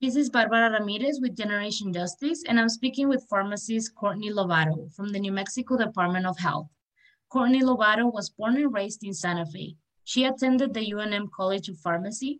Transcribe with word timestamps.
This 0.00 0.14
is 0.14 0.30
Barbara 0.30 0.70
Ramirez 0.70 1.18
with 1.20 1.36
Generation 1.36 1.92
Justice, 1.92 2.44
and 2.46 2.60
I'm 2.60 2.68
speaking 2.68 3.08
with 3.08 3.26
pharmacist 3.28 3.96
Courtney 3.96 4.30
Lovato 4.30 4.94
from 4.94 5.08
the 5.08 5.18
New 5.18 5.32
Mexico 5.32 5.76
Department 5.76 6.24
of 6.24 6.38
Health. 6.38 6.68
Courtney 7.30 7.62
Lovato 7.62 8.12
was 8.12 8.30
born 8.30 8.56
and 8.58 8.72
raised 8.72 9.02
in 9.02 9.12
Santa 9.12 9.44
Fe. 9.44 9.74
She 10.04 10.22
attended 10.22 10.72
the 10.72 10.92
UNM 10.92 11.32
College 11.32 11.68
of 11.68 11.80
Pharmacy. 11.80 12.38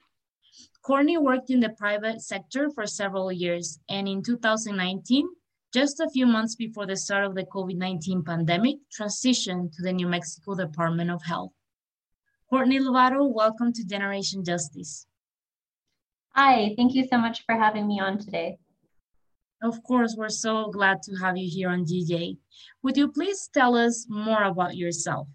Courtney 0.82 1.18
worked 1.18 1.50
in 1.50 1.58
the 1.58 1.70
private 1.70 2.22
sector 2.22 2.70
for 2.70 2.86
several 2.86 3.32
years, 3.32 3.80
and 3.88 4.06
in 4.06 4.22
2019, 4.22 5.28
just 5.74 5.98
a 5.98 6.08
few 6.10 6.26
months 6.26 6.54
before 6.54 6.86
the 6.86 6.96
start 6.96 7.24
of 7.24 7.34
the 7.34 7.42
COVID-19 7.42 8.24
pandemic, 8.24 8.76
transitioned 8.96 9.74
to 9.74 9.82
the 9.82 9.92
New 9.92 10.06
Mexico 10.06 10.54
Department 10.54 11.10
of 11.10 11.24
Health. 11.24 11.50
Courtney 12.48 12.78
Lovato, 12.78 13.28
welcome 13.28 13.72
to 13.72 13.84
Generation 13.84 14.44
Justice. 14.44 15.08
Hi, 16.40 16.72
thank 16.76 16.94
you 16.94 17.04
so 17.04 17.18
much 17.18 17.44
for 17.44 17.56
having 17.56 17.88
me 17.88 17.98
on 17.98 18.16
today. 18.16 18.58
Of 19.60 19.82
course, 19.82 20.14
we're 20.16 20.28
so 20.28 20.70
glad 20.70 21.02
to 21.02 21.16
have 21.16 21.36
you 21.36 21.50
here 21.50 21.68
on 21.68 21.84
GJ. 21.84 22.38
Would 22.84 22.96
you 22.96 23.08
please 23.08 23.50
tell 23.52 23.74
us 23.74 24.06
more 24.08 24.44
about 24.44 24.76
yourself? 24.76 25.26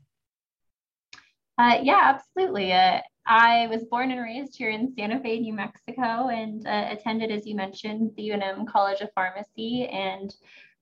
Uh, 1.57 1.79
yeah, 1.83 2.15
absolutely. 2.15 2.71
Uh, 2.71 3.01
I 3.25 3.67
was 3.67 3.83
born 3.83 4.11
and 4.11 4.21
raised 4.21 4.55
here 4.57 4.69
in 4.69 4.93
Santa 4.95 5.19
Fe, 5.19 5.41
New 5.41 5.51
Mexico, 5.51 6.29
and 6.29 6.65
uh, 6.65 6.87
attended, 6.91 7.31
as 7.31 7.45
you 7.45 7.55
mentioned, 7.57 8.11
the 8.15 8.29
UNM 8.29 8.65
College 8.65 9.01
of 9.01 9.09
Pharmacy. 9.13 9.87
And 9.87 10.33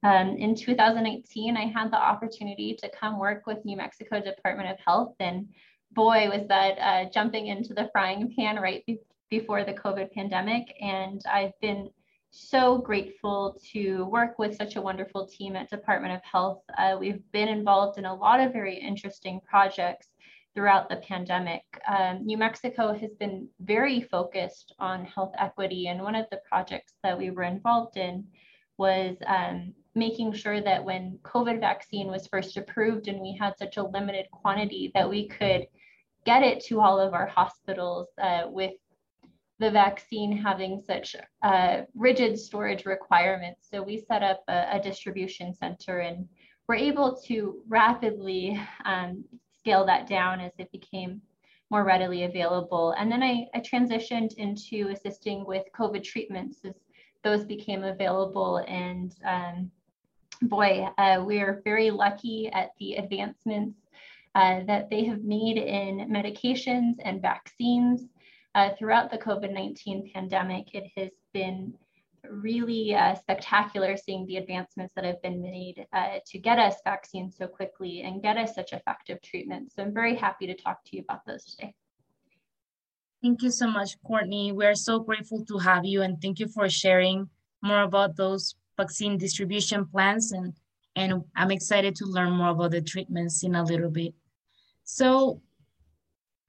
um, 0.03 0.37
in 0.37 0.53
2018, 0.53 1.57
I 1.57 1.65
had 1.65 1.91
the 1.91 1.97
opportunity 1.97 2.77
to 2.79 2.91
come 2.91 3.17
work 3.17 3.47
with 3.47 3.65
New 3.65 3.75
Mexico 3.75 4.21
Department 4.21 4.69
of 4.69 4.77
Health. 4.85 5.15
And 5.19 5.47
boy, 5.93 6.29
was 6.29 6.47
that 6.47 6.77
uh, 6.77 7.09
jumping 7.09 7.47
into 7.47 7.73
the 7.73 7.89
frying 7.91 8.31
pan 8.37 8.57
right 8.57 8.83
before 9.31 9.63
the 9.63 9.73
COVID 9.73 10.11
pandemic. 10.11 10.75
And 10.79 11.23
I've 11.25 11.59
been 11.61 11.89
so 12.29 12.77
grateful 12.77 13.57
to 13.71 14.05
work 14.05 14.37
with 14.37 14.55
such 14.55 14.75
a 14.75 14.81
wonderful 14.81 15.25
team 15.25 15.55
at 15.55 15.69
Department 15.69 16.13
of 16.13 16.21
Health. 16.23 16.61
Uh, 16.77 16.97
we've 16.99 17.23
been 17.31 17.47
involved 17.47 17.97
in 17.97 18.05
a 18.05 18.13
lot 18.13 18.39
of 18.39 18.53
very 18.53 18.75
interesting 18.75 19.41
projects 19.49 20.07
throughout 20.53 20.89
the 20.89 20.97
pandemic. 20.97 21.63
Um, 21.87 22.25
New 22.25 22.37
Mexico 22.37 22.93
has 22.93 23.13
been 23.15 23.47
very 23.61 24.01
focused 24.01 24.73
on 24.79 25.05
health 25.05 25.33
equity, 25.39 25.87
and 25.87 26.01
one 26.01 26.15
of 26.15 26.25
the 26.29 26.41
projects 26.47 26.93
that 27.03 27.17
we 27.17 27.31
were 27.31 27.43
involved 27.43 27.97
in 27.97 28.25
was 28.77 29.15
um, 29.27 29.73
making 29.95 30.33
sure 30.33 30.61
that 30.61 30.83
when 30.83 31.19
COVID 31.23 31.59
vaccine 31.59 32.07
was 32.07 32.27
first 32.27 32.57
approved 32.57 33.07
and 33.07 33.21
we 33.21 33.37
had 33.39 33.57
such 33.57 33.77
a 33.77 33.83
limited 33.83 34.25
quantity 34.31 34.91
that 34.93 35.09
we 35.09 35.27
could 35.27 35.67
get 36.25 36.43
it 36.43 36.63
to 36.65 36.79
all 36.79 36.99
of 36.99 37.13
our 37.13 37.27
hospitals 37.27 38.07
uh, 38.21 38.43
with 38.47 38.73
the 39.61 39.69
vaccine 39.69 40.35
having 40.35 40.81
such 40.81 41.15
uh, 41.43 41.81
rigid 41.93 42.37
storage 42.37 42.85
requirements. 42.85 43.67
So 43.71 43.83
we 43.83 43.99
set 43.99 44.23
up 44.23 44.43
a, 44.47 44.65
a, 44.73 44.79
distribution 44.81 45.53
center 45.53 45.99
and 45.99 46.27
were 46.67 46.75
able 46.75 47.15
to 47.27 47.61
rapidly 47.67 48.59
um, 48.85 49.23
scale 49.59 49.85
that 49.85 50.07
down 50.07 50.41
as 50.41 50.51
it 50.57 50.71
became 50.71 51.21
more 51.69 51.83
readily 51.83 52.23
available. 52.23 52.95
And 52.97 53.11
then 53.11 53.21
I, 53.21 53.45
I 53.53 53.59
transitioned 53.59 54.33
into 54.33 54.89
assisting 54.89 55.45
with 55.45 55.63
COVID 55.77 56.03
treatments 56.03 56.57
as 56.65 56.73
those 57.23 57.45
became 57.45 57.83
available. 57.83 58.65
And 58.67 59.13
um, 59.23 59.69
boy, 60.41 60.87
uh, 60.97 61.23
we're 61.23 61.61
very 61.63 61.91
lucky 61.91 62.49
at 62.51 62.71
the 62.79 62.95
advancements 62.95 63.77
uh, 64.33 64.61
that 64.65 64.89
they 64.89 65.03
have 65.03 65.23
made 65.23 65.57
in 65.57 66.09
medications 66.09 66.95
and 67.03 67.21
vaccines. 67.21 68.07
Uh, 68.53 68.69
throughout 68.77 69.09
the 69.09 69.17
COVID 69.17 69.53
19 69.53 70.11
pandemic, 70.13 70.75
it 70.75 70.91
has 70.97 71.09
been 71.33 71.73
really 72.29 72.93
uh, 72.93 73.15
spectacular 73.15 73.97
seeing 73.97 74.25
the 74.27 74.37
advancements 74.37 74.93
that 74.95 75.05
have 75.05 75.21
been 75.21 75.41
made 75.41 75.85
uh, 75.93 76.19
to 76.25 76.37
get 76.37 76.59
us 76.59 76.75
vaccines 76.83 77.35
so 77.37 77.47
quickly 77.47 78.01
and 78.01 78.21
get 78.21 78.37
us 78.37 78.53
such 78.53 78.73
effective 78.73 79.21
treatments. 79.21 79.75
So 79.75 79.83
I'm 79.83 79.93
very 79.93 80.15
happy 80.15 80.47
to 80.47 80.53
talk 80.53 80.83
to 80.85 80.95
you 80.95 81.03
about 81.03 81.25
those 81.25 81.45
today. 81.45 81.73
Thank 83.21 83.41
you 83.43 83.51
so 83.51 83.67
much, 83.67 84.01
Courtney. 84.03 84.51
We're 84.51 84.75
so 84.75 84.99
grateful 84.99 85.45
to 85.45 85.57
have 85.59 85.85
you 85.85 86.01
and 86.01 86.21
thank 86.21 86.39
you 86.39 86.47
for 86.47 86.67
sharing 86.69 87.29
more 87.61 87.83
about 87.83 88.15
those 88.15 88.55
vaccine 88.77 89.17
distribution 89.17 89.85
plans 89.85 90.31
and, 90.31 90.53
and 90.95 91.23
I'm 91.35 91.51
excited 91.51 91.95
to 91.97 92.05
learn 92.05 92.31
more 92.31 92.49
about 92.49 92.71
the 92.71 92.81
treatments 92.81 93.43
in 93.43 93.55
a 93.55 93.63
little 93.63 93.91
bit. 93.91 94.13
So 94.83 95.41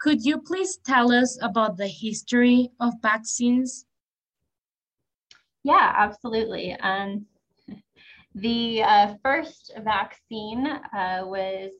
could 0.02 0.24
you 0.24 0.38
please 0.38 0.78
tell 0.84 1.12
us 1.12 1.38
about 1.42 1.76
the 1.76 1.86
history 1.86 2.70
of 2.80 2.92
vaccines 3.02 3.86
yeah, 5.64 5.92
absolutely. 5.96 6.72
Um, 6.80 7.26
the 8.34 8.82
uh, 8.82 9.14
first 9.22 9.72
vaccine 9.84 10.66
uh, 10.66 11.22
was 11.24 11.72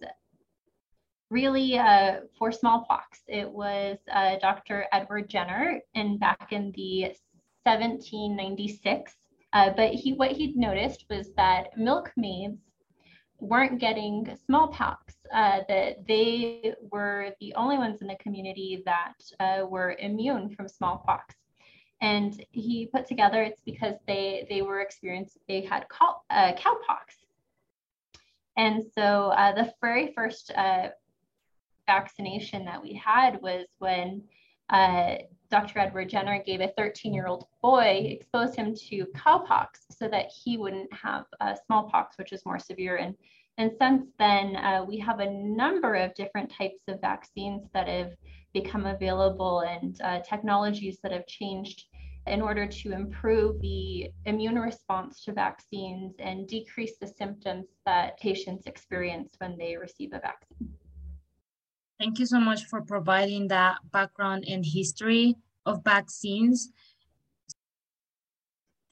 really 1.31 1.79
uh, 1.79 2.21
for 2.39 2.53
smallpox. 2.53 3.21
It 3.27 3.51
was 3.51 3.99
uh, 4.13 4.37
Dr. 4.41 4.87
Edward 4.93 5.29
Jenner 5.29 5.81
in 5.95 6.19
back 6.19 6.53
in 6.53 6.73
the 6.77 7.05
1796. 7.65 9.13
Uh, 9.55 9.71
but 9.77 9.93
he 9.93 10.15
what 10.15 10.33
he'd 10.33 10.57
noticed 10.57 11.05
was 11.11 11.31
that 11.37 11.77
milkmaids 11.77 12.59
weren't 13.43 13.79
getting 13.79 14.37
smallpox. 14.47 15.15
Uh, 15.33 15.61
that 15.67 16.07
they 16.07 16.75
were 16.91 17.31
the 17.41 17.55
only 17.55 17.79
ones 17.79 18.03
in 18.03 18.07
the 18.07 18.17
community 18.17 18.83
that 18.85 19.15
were 19.71 19.97
immune 19.99 20.55
from 20.55 20.69
smallpox 20.69 21.35
and 22.03 22.45
he 22.51 22.87
put 22.93 23.07
together 23.07 23.43
it's 23.43 23.63
because 23.65 23.95
they 24.07 24.45
they 24.51 24.61
were 24.61 24.81
experienced 24.81 25.39
they 25.49 25.63
had 25.63 25.87
cow, 25.89 26.21
uh, 26.29 26.53
cowpox 26.53 27.17
and 28.59 28.83
so 28.95 29.29
uh, 29.31 29.55
the 29.55 29.73
very 29.81 30.13
first 30.15 30.53
uh, 30.55 30.89
vaccination 31.87 32.65
that 32.67 32.83
we 32.83 32.93
had 32.93 33.41
was 33.41 33.67
when 33.79 34.23
uh, 34.73 35.17
Dr. 35.51 35.79
Edward 35.79 36.09
Jenner 36.09 36.43
gave 36.43 36.61
a 36.61 36.73
13 36.77 37.13
year 37.13 37.27
old 37.27 37.47
boy, 37.63 38.07
exposed 38.11 38.57
him 38.57 38.75
to 38.89 39.07
cowpox 39.15 39.67
so 39.91 40.09
that 40.09 40.33
he 40.33 40.57
wouldn't 40.57 40.93
have 40.93 41.27
uh, 41.41 41.55
smallpox, 41.67 42.17
which 42.17 42.33
is 42.33 42.45
more 42.47 42.59
severe. 42.59 42.97
And, 42.97 43.15
and 43.59 43.71
since 43.79 44.07
then, 44.19 44.57
uh, 44.57 44.85
we 44.89 44.99
have 44.99 45.21
a 45.21 45.31
number 45.31 45.95
of 45.95 46.15
different 46.15 46.51
types 46.51 46.81
of 46.89 47.01
vaccines 47.03 47.69
that 47.75 47.87
have 47.87 48.13
become 48.55 48.87
available 48.87 49.61
and 49.61 50.01
technologies 50.25 50.99
that 51.03 51.13
have 51.13 51.27
changed 51.27 51.85
in 52.27 52.41
order 52.41 52.67
to 52.67 52.93
improve 52.93 53.61
the 53.61 54.09
immune 54.27 54.59
response 54.59 55.25
to 55.25 55.33
vaccines 55.33 56.15
and 56.19 56.47
decrease 56.47 56.97
the 57.01 57.07
symptoms 57.07 57.67
that 57.85 58.19
patients 58.19 58.67
experience 58.67 59.35
when 59.39 59.57
they 59.59 59.77
receive 59.77 60.13
a 60.13 60.21
vaccine. 60.21 60.73
Thank 62.03 62.19
you 62.19 62.27
so 62.27 62.41
much 62.41 62.65
for 62.65 62.83
providing 62.83 63.47
that 63.49 63.77
background 63.93 64.45
and 64.49 64.67
history 64.67 65.37
of 65.65 65.85
vaccines. 65.85 66.73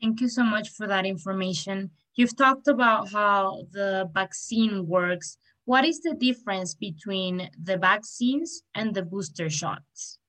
Thank 0.01 0.21
you 0.21 0.29
so 0.29 0.45
much 0.45 0.69
for 0.69 0.87
that 0.87 1.05
information. 1.05 1.91
You've 2.15 2.37
talked 2.37 2.69
about 2.69 3.11
how 3.11 3.65
the 3.73 4.09
vaccine 4.15 4.87
works. 4.87 5.39
What 5.65 5.85
is 5.85 6.03
the 6.03 6.15
difference 6.15 6.75
between 6.75 7.51
the 7.61 7.77
vaccines 7.79 8.63
and 8.77 8.95
the 8.95 9.03
booster 9.03 9.51
shots? 9.51 10.21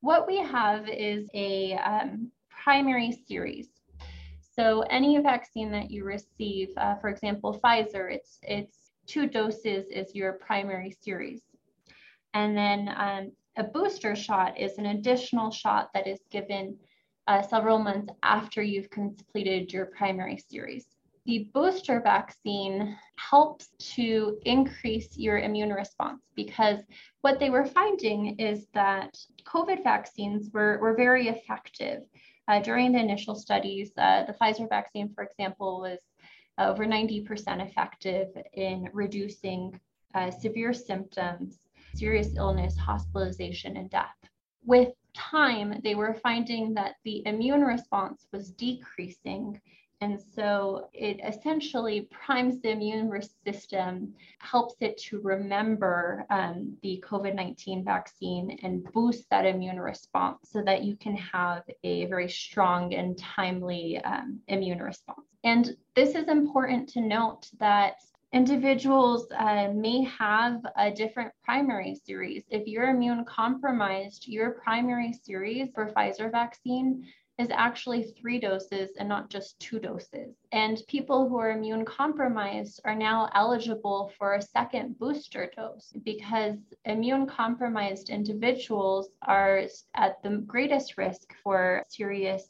what 0.00 0.26
we 0.26 0.38
have 0.38 0.88
is 0.88 1.28
a 1.34 1.74
um, 1.74 2.32
primary 2.48 3.12
series. 3.28 3.68
So 4.40 4.80
any 4.90 5.18
vaccine 5.18 5.70
that 5.72 5.90
you 5.90 6.04
receive, 6.04 6.70
uh, 6.76 6.96
for 6.96 7.10
example, 7.10 7.60
Pfizer, 7.62 8.12
it's, 8.12 8.38
it's 8.42 8.76
two 9.06 9.26
doses 9.26 9.86
is 9.90 10.14
your 10.14 10.32
primary 10.32 10.90
series. 10.90 11.42
And 12.34 12.56
then 12.56 12.94
um, 12.96 13.32
a 13.56 13.64
booster 13.64 14.14
shot 14.14 14.58
is 14.58 14.78
an 14.78 14.86
additional 14.86 15.50
shot 15.50 15.90
that 15.94 16.06
is 16.06 16.20
given 16.30 16.76
uh, 17.26 17.42
several 17.42 17.78
months 17.78 18.12
after 18.22 18.62
you've 18.62 18.90
completed 18.90 19.72
your 19.72 19.86
primary 19.86 20.36
series. 20.36 20.86
The 21.26 21.50
booster 21.52 22.00
vaccine 22.00 22.96
helps 23.16 23.68
to 23.94 24.38
increase 24.46 25.16
your 25.16 25.38
immune 25.38 25.72
response 25.72 26.22
because 26.34 26.80
what 27.20 27.38
they 27.38 27.50
were 27.50 27.66
finding 27.66 28.36
is 28.38 28.66
that 28.74 29.16
COVID 29.44 29.84
vaccines 29.84 30.50
were, 30.52 30.78
were 30.78 30.96
very 30.96 31.28
effective. 31.28 32.02
Uh, 32.48 32.58
during 32.60 32.90
the 32.90 32.98
initial 32.98 33.36
studies, 33.36 33.92
uh, 33.96 34.24
the 34.24 34.32
Pfizer 34.32 34.68
vaccine, 34.68 35.12
for 35.14 35.22
example, 35.22 35.80
was 35.82 35.98
over 36.58 36.84
90% 36.84 37.64
effective 37.64 38.28
in 38.54 38.88
reducing 38.92 39.78
uh, 40.14 40.32
severe 40.32 40.72
symptoms, 40.72 41.59
serious 41.94 42.30
illness, 42.36 42.76
hospitalization, 42.76 43.76
and 43.76 43.90
death. 43.90 44.16
With 44.64 44.92
time, 45.14 45.80
they 45.82 45.94
were 45.94 46.14
finding 46.14 46.74
that 46.74 46.96
the 47.04 47.22
immune 47.26 47.62
response 47.62 48.26
was 48.32 48.50
decreasing 48.50 49.60
And 50.02 50.18
so 50.34 50.88
it 50.94 51.20
essentially 51.22 52.08
primes 52.10 52.60
the 52.62 52.70
immune 52.70 53.12
system, 53.46 54.14
helps 54.38 54.76
it 54.80 54.96
to 55.08 55.20
remember 55.20 56.24
um, 56.30 56.76
the 56.82 57.04
COVID 57.06 57.34
19 57.34 57.84
vaccine 57.84 58.58
and 58.62 58.82
boost 58.92 59.28
that 59.30 59.44
immune 59.44 59.78
response 59.78 60.38
so 60.44 60.62
that 60.62 60.84
you 60.84 60.96
can 60.96 61.16
have 61.16 61.64
a 61.84 62.06
very 62.06 62.30
strong 62.30 62.94
and 62.94 63.18
timely 63.18 63.98
um, 63.98 64.40
immune 64.48 64.82
response. 64.82 65.26
And 65.44 65.76
this 65.94 66.14
is 66.14 66.28
important 66.28 66.88
to 66.90 67.00
note 67.02 67.48
that 67.58 67.96
individuals 68.32 69.26
uh, 69.36 69.68
may 69.74 70.04
have 70.04 70.60
a 70.76 70.90
different 70.90 71.32
primary 71.44 72.00
series. 72.06 72.44
If 72.48 72.66
you're 72.66 72.90
immune 72.90 73.24
compromised, 73.24 74.28
your 74.28 74.52
primary 74.52 75.12
series 75.12 75.68
for 75.74 75.90
Pfizer 75.90 76.30
vaccine 76.30 77.06
is 77.38 77.48
actually 77.50 78.02
three 78.02 78.38
doses 78.38 78.90
and 78.98 79.08
not 79.08 79.30
just 79.30 79.58
two 79.58 79.78
doses. 79.80 80.36
And 80.52 80.82
people 80.88 81.28
who 81.28 81.38
are 81.38 81.52
immune 81.52 81.86
compromised 81.86 82.80
are 82.84 82.94
now 82.94 83.30
eligible 83.34 84.12
for 84.18 84.34
a 84.34 84.42
second 84.42 84.98
booster 84.98 85.50
dose 85.56 85.92
because 86.04 86.58
immune 86.84 87.26
compromised 87.26 88.10
individuals 88.10 89.08
are 89.22 89.62
at 89.94 90.22
the 90.22 90.44
greatest 90.46 90.98
risk 90.98 91.34
for 91.42 91.82
serious 91.88 92.48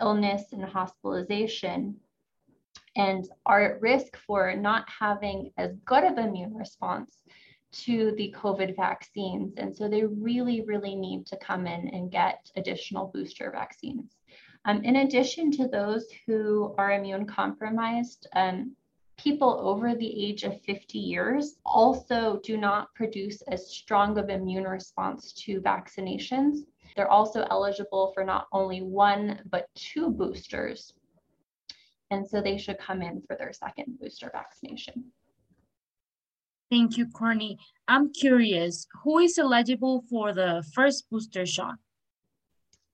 illness 0.00 0.52
and 0.52 0.64
hospitalization 0.64 1.94
and 2.96 3.28
are 3.46 3.62
at 3.62 3.80
risk 3.80 4.16
for 4.16 4.54
not 4.54 4.88
having 4.88 5.50
as 5.56 5.76
good 5.84 6.04
of 6.04 6.18
immune 6.18 6.54
response 6.54 7.18
to 7.72 8.12
the 8.16 8.34
COVID 8.36 8.76
vaccines. 8.76 9.54
And 9.56 9.74
so 9.76 9.88
they 9.88 10.04
really, 10.04 10.62
really 10.62 10.94
need 10.94 11.26
to 11.26 11.36
come 11.36 11.66
in 11.66 11.88
and 11.88 12.10
get 12.10 12.50
additional 12.56 13.10
booster 13.12 13.50
vaccines. 13.50 14.16
Um, 14.64 14.82
in 14.84 14.96
addition 14.96 15.50
to 15.52 15.68
those 15.68 16.06
who 16.26 16.74
are 16.78 16.92
immune 16.92 17.26
compromised, 17.26 18.28
um, 18.34 18.74
people 19.16 19.60
over 19.60 19.94
the 19.94 20.24
age 20.26 20.42
of 20.44 20.60
50 20.62 20.98
years 20.98 21.56
also 21.64 22.40
do 22.42 22.56
not 22.56 22.94
produce 22.94 23.42
as 23.42 23.70
strong 23.70 24.18
of 24.18 24.30
immune 24.30 24.64
response 24.64 25.32
to 25.32 25.60
vaccinations. 25.60 26.60
They're 26.96 27.10
also 27.10 27.46
eligible 27.50 28.12
for 28.14 28.24
not 28.24 28.46
only 28.52 28.82
one, 28.82 29.40
but 29.50 29.68
two 29.74 30.10
boosters. 30.10 30.94
And 32.10 32.28
so 32.28 32.40
they 32.40 32.58
should 32.58 32.78
come 32.78 33.02
in 33.02 33.22
for 33.26 33.36
their 33.36 33.52
second 33.52 33.98
booster 34.00 34.30
vaccination. 34.32 35.12
Thank 36.70 36.96
you, 36.96 37.06
Courtney. 37.06 37.58
I'm 37.88 38.12
curious, 38.12 38.86
who 39.02 39.18
is 39.18 39.38
eligible 39.38 40.02
for 40.10 40.32
the 40.32 40.64
first 40.74 41.08
booster 41.10 41.46
shot? 41.46 41.76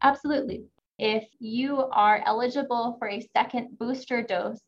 Absolutely. 0.02 0.64
If 0.98 1.24
you 1.38 1.84
are 1.92 2.22
eligible 2.26 2.96
for 2.98 3.08
a 3.08 3.26
second 3.34 3.78
booster 3.78 4.22
dose 4.22 4.60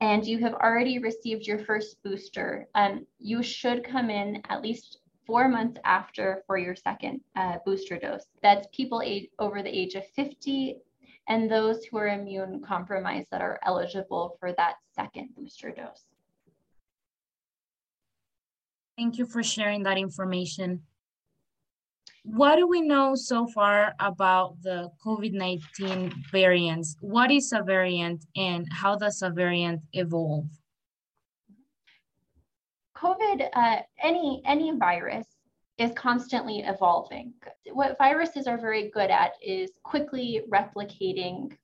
and 0.00 0.24
you 0.24 0.38
have 0.38 0.54
already 0.54 0.98
received 0.98 1.46
your 1.46 1.58
first 1.58 1.96
booster, 2.04 2.68
um, 2.74 3.06
you 3.18 3.42
should 3.42 3.82
come 3.82 4.10
in 4.10 4.42
at 4.48 4.62
least 4.62 4.98
four 5.26 5.48
months 5.48 5.80
after 5.84 6.44
for 6.46 6.56
your 6.56 6.76
second 6.76 7.20
uh, 7.34 7.56
booster 7.64 7.98
dose. 7.98 8.26
That's 8.42 8.68
people 8.72 9.02
age, 9.04 9.28
over 9.38 9.62
the 9.62 9.76
age 9.76 9.94
of 9.94 10.06
50 10.14 10.78
and 11.28 11.50
those 11.50 11.84
who 11.84 11.98
are 11.98 12.08
immune 12.08 12.62
compromised 12.62 13.28
that 13.30 13.40
are 13.40 13.58
eligible 13.64 14.36
for 14.38 14.52
that 14.52 14.74
second 14.94 15.30
booster 15.36 15.70
dose. 15.70 16.04
Thank 18.96 19.18
you 19.18 19.26
for 19.26 19.42
sharing 19.42 19.82
that 19.82 19.98
information. 19.98 20.82
What 22.24 22.56
do 22.56 22.66
we 22.66 22.80
know 22.80 23.14
so 23.14 23.46
far 23.46 23.94
about 24.00 24.60
the 24.62 24.90
COVID-19 25.04 26.12
variants? 26.32 26.96
What 27.00 27.30
is 27.30 27.52
a 27.52 27.62
variant 27.62 28.24
and 28.36 28.66
how 28.72 28.96
does 28.96 29.22
a 29.22 29.30
variant 29.30 29.82
evolve? 29.92 30.46
COVID, 32.96 33.48
uh, 33.52 33.76
any, 34.02 34.42
any 34.44 34.72
virus 34.76 35.26
is 35.78 35.92
constantly 35.94 36.60
evolving. 36.60 37.34
What 37.72 37.98
viruses 37.98 38.46
are 38.46 38.58
very 38.58 38.90
good 38.90 39.10
at 39.10 39.32
is 39.42 39.70
quickly 39.82 40.42
replicating, 40.50 41.56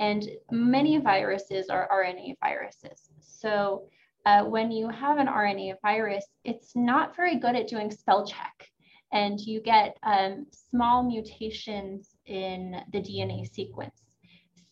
and 0.00 0.28
many 0.50 0.98
viruses 0.98 1.68
are 1.70 1.88
RNA 1.90 2.34
viruses. 2.42 3.10
So 3.20 3.84
uh, 4.26 4.44
when 4.44 4.70
you 4.70 4.88
have 4.88 5.18
an 5.18 5.28
RNA 5.28 5.74
virus, 5.82 6.26
it's 6.44 6.74
not 6.74 7.16
very 7.16 7.36
good 7.36 7.56
at 7.56 7.68
doing 7.68 7.90
spell 7.90 8.26
check 8.26 8.70
and 9.12 9.40
you 9.40 9.60
get 9.60 9.96
um, 10.02 10.44
small 10.50 11.04
mutations 11.04 12.16
in 12.26 12.76
the 12.92 12.98
DNA 12.98 13.50
sequence. 13.50 14.02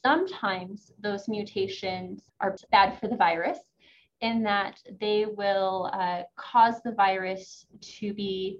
Sometimes 0.04 0.90
those 1.00 1.28
mutations 1.28 2.24
are 2.40 2.56
bad 2.72 2.98
for 2.98 3.06
the 3.06 3.16
virus 3.16 3.58
in 4.20 4.42
that 4.42 4.78
they 5.00 5.26
will 5.26 5.90
uh, 5.92 6.22
cause 6.36 6.80
the 6.84 6.92
virus 6.92 7.66
to 7.80 8.12
be 8.12 8.58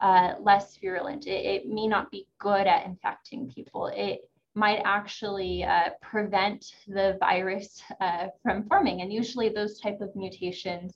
uh, 0.00 0.34
less 0.40 0.76
virulent. 0.76 1.26
It, 1.26 1.44
it, 1.44 1.68
may 1.68 1.86
not 1.86 2.10
be 2.10 2.26
good 2.38 2.66
at 2.66 2.86
infecting 2.86 3.50
people. 3.50 3.86
It 3.94 4.20
might 4.54 4.80
actually 4.84 5.64
uh, 5.64 5.90
prevent 6.00 6.64
the 6.88 7.16
virus 7.20 7.82
uh, 8.00 8.28
from 8.42 8.64
forming. 8.64 9.02
And 9.02 9.12
usually 9.12 9.48
those 9.48 9.78
type 9.78 10.00
of 10.00 10.14
mutations 10.16 10.94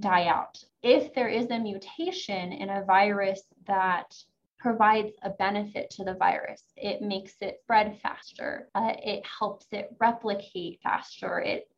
die 0.00 0.26
out. 0.26 0.62
If 0.82 1.14
there 1.14 1.28
is 1.28 1.50
a 1.50 1.58
mutation 1.58 2.52
in 2.52 2.70
a 2.70 2.84
virus 2.84 3.42
that 3.66 4.14
provides 4.58 5.12
a 5.22 5.30
benefit 5.30 5.90
to 5.90 6.02
the 6.02 6.14
virus. 6.14 6.62
It 6.76 7.02
makes 7.02 7.34
it 7.40 7.60
spread 7.62 7.98
faster. 8.02 8.68
Uh, 8.74 8.94
it 8.98 9.22
helps 9.24 9.66
it 9.70 9.94
replicate 10.00 10.80
faster. 10.82 11.40
It 11.40 11.68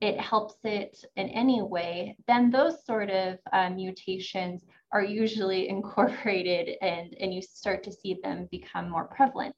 it 0.00 0.20
helps 0.20 0.56
it 0.64 1.02
in 1.16 1.28
any 1.28 1.62
way. 1.62 2.16
Then 2.26 2.50
those 2.50 2.84
sort 2.84 3.10
of 3.10 3.38
uh, 3.52 3.70
mutations 3.70 4.64
are 4.92 5.02
usually 5.02 5.68
incorporated, 5.76 6.76
and 6.82 7.14
and 7.20 7.34
you 7.34 7.42
start 7.42 7.82
to 7.84 7.92
see 7.92 8.18
them 8.22 8.48
become 8.50 8.90
more 8.90 9.06
prevalent. 9.06 9.56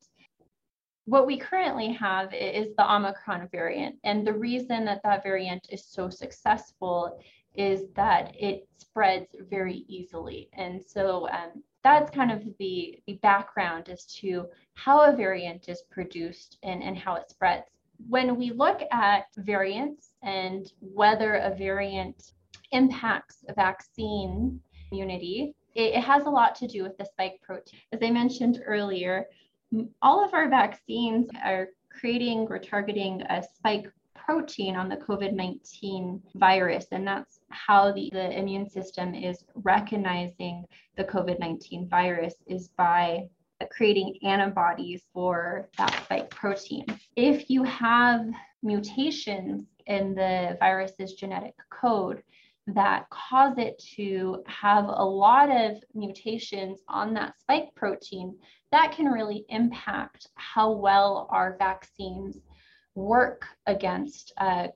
What 1.07 1.27
we 1.27 1.39
currently 1.39 1.93
have 1.93 2.35
is 2.35 2.77
the 2.77 2.93
Omicron 2.93 3.49
variant, 3.51 3.97
and 4.05 4.27
the 4.27 4.35
reason 4.35 4.85
that 4.85 5.01
that 5.05 5.23
variant 5.23 5.67
is 5.71 5.87
so 5.87 6.11
successful 6.11 7.19
is 7.59 7.89
that 7.97 8.33
it 8.39 8.69
spreads 8.77 9.35
very 9.51 9.85
easily. 9.89 10.49
And 10.53 10.81
so 10.85 11.29
um, 11.31 11.63
that's 11.83 12.11
kind 12.11 12.31
of 12.31 12.45
the, 12.59 13.01
the 13.07 13.15
background 13.15 13.89
as 13.89 14.05
to 14.21 14.47
how 14.75 15.01
a 15.01 15.17
variant 15.17 15.69
is 15.69 15.83
produced 15.91 16.59
and, 16.63 16.83
and 16.83 16.97
how 16.97 17.17
it 17.17 17.31
spreads. 17.31 17.67
When 18.07 18.37
we 18.37 18.51
look 18.51 18.83
at 18.93 19.27
variants 19.37 20.11
and 20.23 20.71
whether 20.81 21.35
a 21.35 21.55
variant 21.55 22.33
impacts 22.73 23.45
a 23.49 23.55
vaccine 23.55 24.61
immunity, 24.91 25.55
it, 25.75 25.95
it 25.95 26.05
has 26.05 26.27
a 26.27 26.31
lot 26.31 26.55
to 26.57 26.67
do 26.67 26.83
with 26.83 26.97
the 26.99 27.05
spike 27.05 27.41
protein. 27.43 27.81
As 27.93 28.01
I 28.03 28.11
mentioned 28.11 28.63
earlier, 28.65 29.27
all 30.03 30.25
of 30.25 30.33
our 30.35 30.49
vaccines 30.49 31.29
are 31.45 31.69
creating 31.91 32.47
or 32.49 32.59
targeting 32.59 33.23
a 33.23 33.43
spike 33.43 33.91
protein 34.15 34.77
on 34.77 34.89
the 34.89 34.97
COVID 34.97 35.33
19 35.33 36.23
virus. 36.35 36.87
And 36.93 37.07
that's 37.07 37.41
how 37.51 37.93
the, 37.93 38.11
the 38.13 38.39
immune 38.39 38.69
system 38.69 39.15
is 39.15 39.45
recognizing 39.55 40.65
the 40.97 41.05
COVID 41.05 41.39
19 41.39 41.89
virus 41.89 42.35
is 42.47 42.69
by 42.77 43.29
creating 43.71 44.19
antibodies 44.23 45.03
for 45.13 45.69
that 45.77 45.93
spike 46.05 46.31
protein. 46.31 46.85
If 47.17 47.51
you 47.51 47.63
have 47.65 48.27
mutations 48.63 49.67
in 49.87 50.15
the 50.15 50.57
virus's 50.61 51.15
genetic 51.15 51.55
code, 51.71 52.23
that 52.75 53.09
cause 53.09 53.57
it 53.57 53.83
to 53.97 54.43
have 54.47 54.85
a 54.85 55.05
lot 55.05 55.51
of 55.51 55.83
mutations 55.95 56.81
on 56.89 57.15
that 57.15 57.39
spike 57.41 57.75
protein, 57.75 58.37
that 58.73 58.93
can 58.93 59.07
really 59.07 59.47
impact 59.49 60.29
how 60.35 60.71
well 60.73 61.27
our 61.31 61.57
vaccines 61.59 62.37
work 62.95 63.47
against 63.67 64.33
uh, 64.39 64.69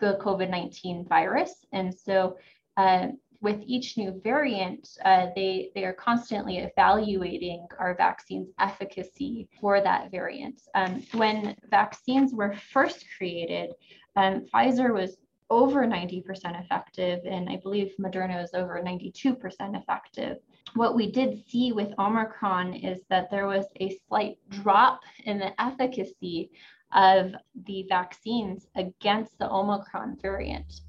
the 0.00 0.18
COVID 0.22 0.48
19 0.48 1.04
virus. 1.06 1.66
And 1.72 1.92
so, 1.92 2.38
uh, 2.76 3.08
with 3.40 3.62
each 3.64 3.96
new 3.96 4.20
variant, 4.24 4.88
uh, 5.04 5.26
they, 5.36 5.70
they 5.74 5.84
are 5.84 5.92
constantly 5.92 6.58
evaluating 6.58 7.66
our 7.78 7.94
vaccine's 7.94 8.50
efficacy 8.58 9.48
for 9.60 9.80
that 9.80 10.10
variant. 10.10 10.62
Um, 10.74 11.04
when 11.14 11.54
vaccines 11.70 12.34
were 12.34 12.56
first 12.72 13.04
created, 13.16 13.70
um, 14.16 14.46
Pfizer 14.52 14.92
was 14.92 15.18
over 15.50 15.86
90% 15.86 16.24
effective, 16.62 17.20
and 17.24 17.48
I 17.48 17.56
believe 17.56 17.94
Moderna 18.00 18.42
is 18.42 18.50
over 18.54 18.82
92% 18.84 19.36
effective. 19.80 20.38
What 20.74 20.96
we 20.96 21.10
did 21.10 21.42
see 21.48 21.72
with 21.72 21.94
Omicron 21.98 22.74
is 22.74 23.00
that 23.08 23.30
there 23.30 23.46
was 23.46 23.66
a 23.80 23.98
slight 24.08 24.36
drop 24.50 25.00
in 25.24 25.38
the 25.38 25.58
efficacy 25.60 26.50
of 26.92 27.32
the 27.66 27.86
vaccines 27.88 28.66
against 28.74 29.38
the 29.38 29.50
Omicron 29.50 30.18
variant 30.20 30.80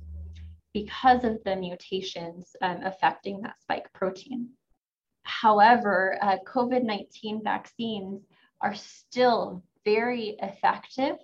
because 0.83 1.23
of 1.23 1.43
the 1.43 1.55
mutations 1.55 2.55
um, 2.61 2.79
affecting 2.83 3.41
that 3.41 3.59
spike 3.61 3.91
protein. 3.93 4.49
However, 5.23 6.17
uh, 6.21 6.37
COVID 6.47 6.83
19 6.83 7.41
vaccines 7.43 8.23
are 8.61 8.75
still 8.75 9.63
very 9.85 10.37
effective 10.41 11.17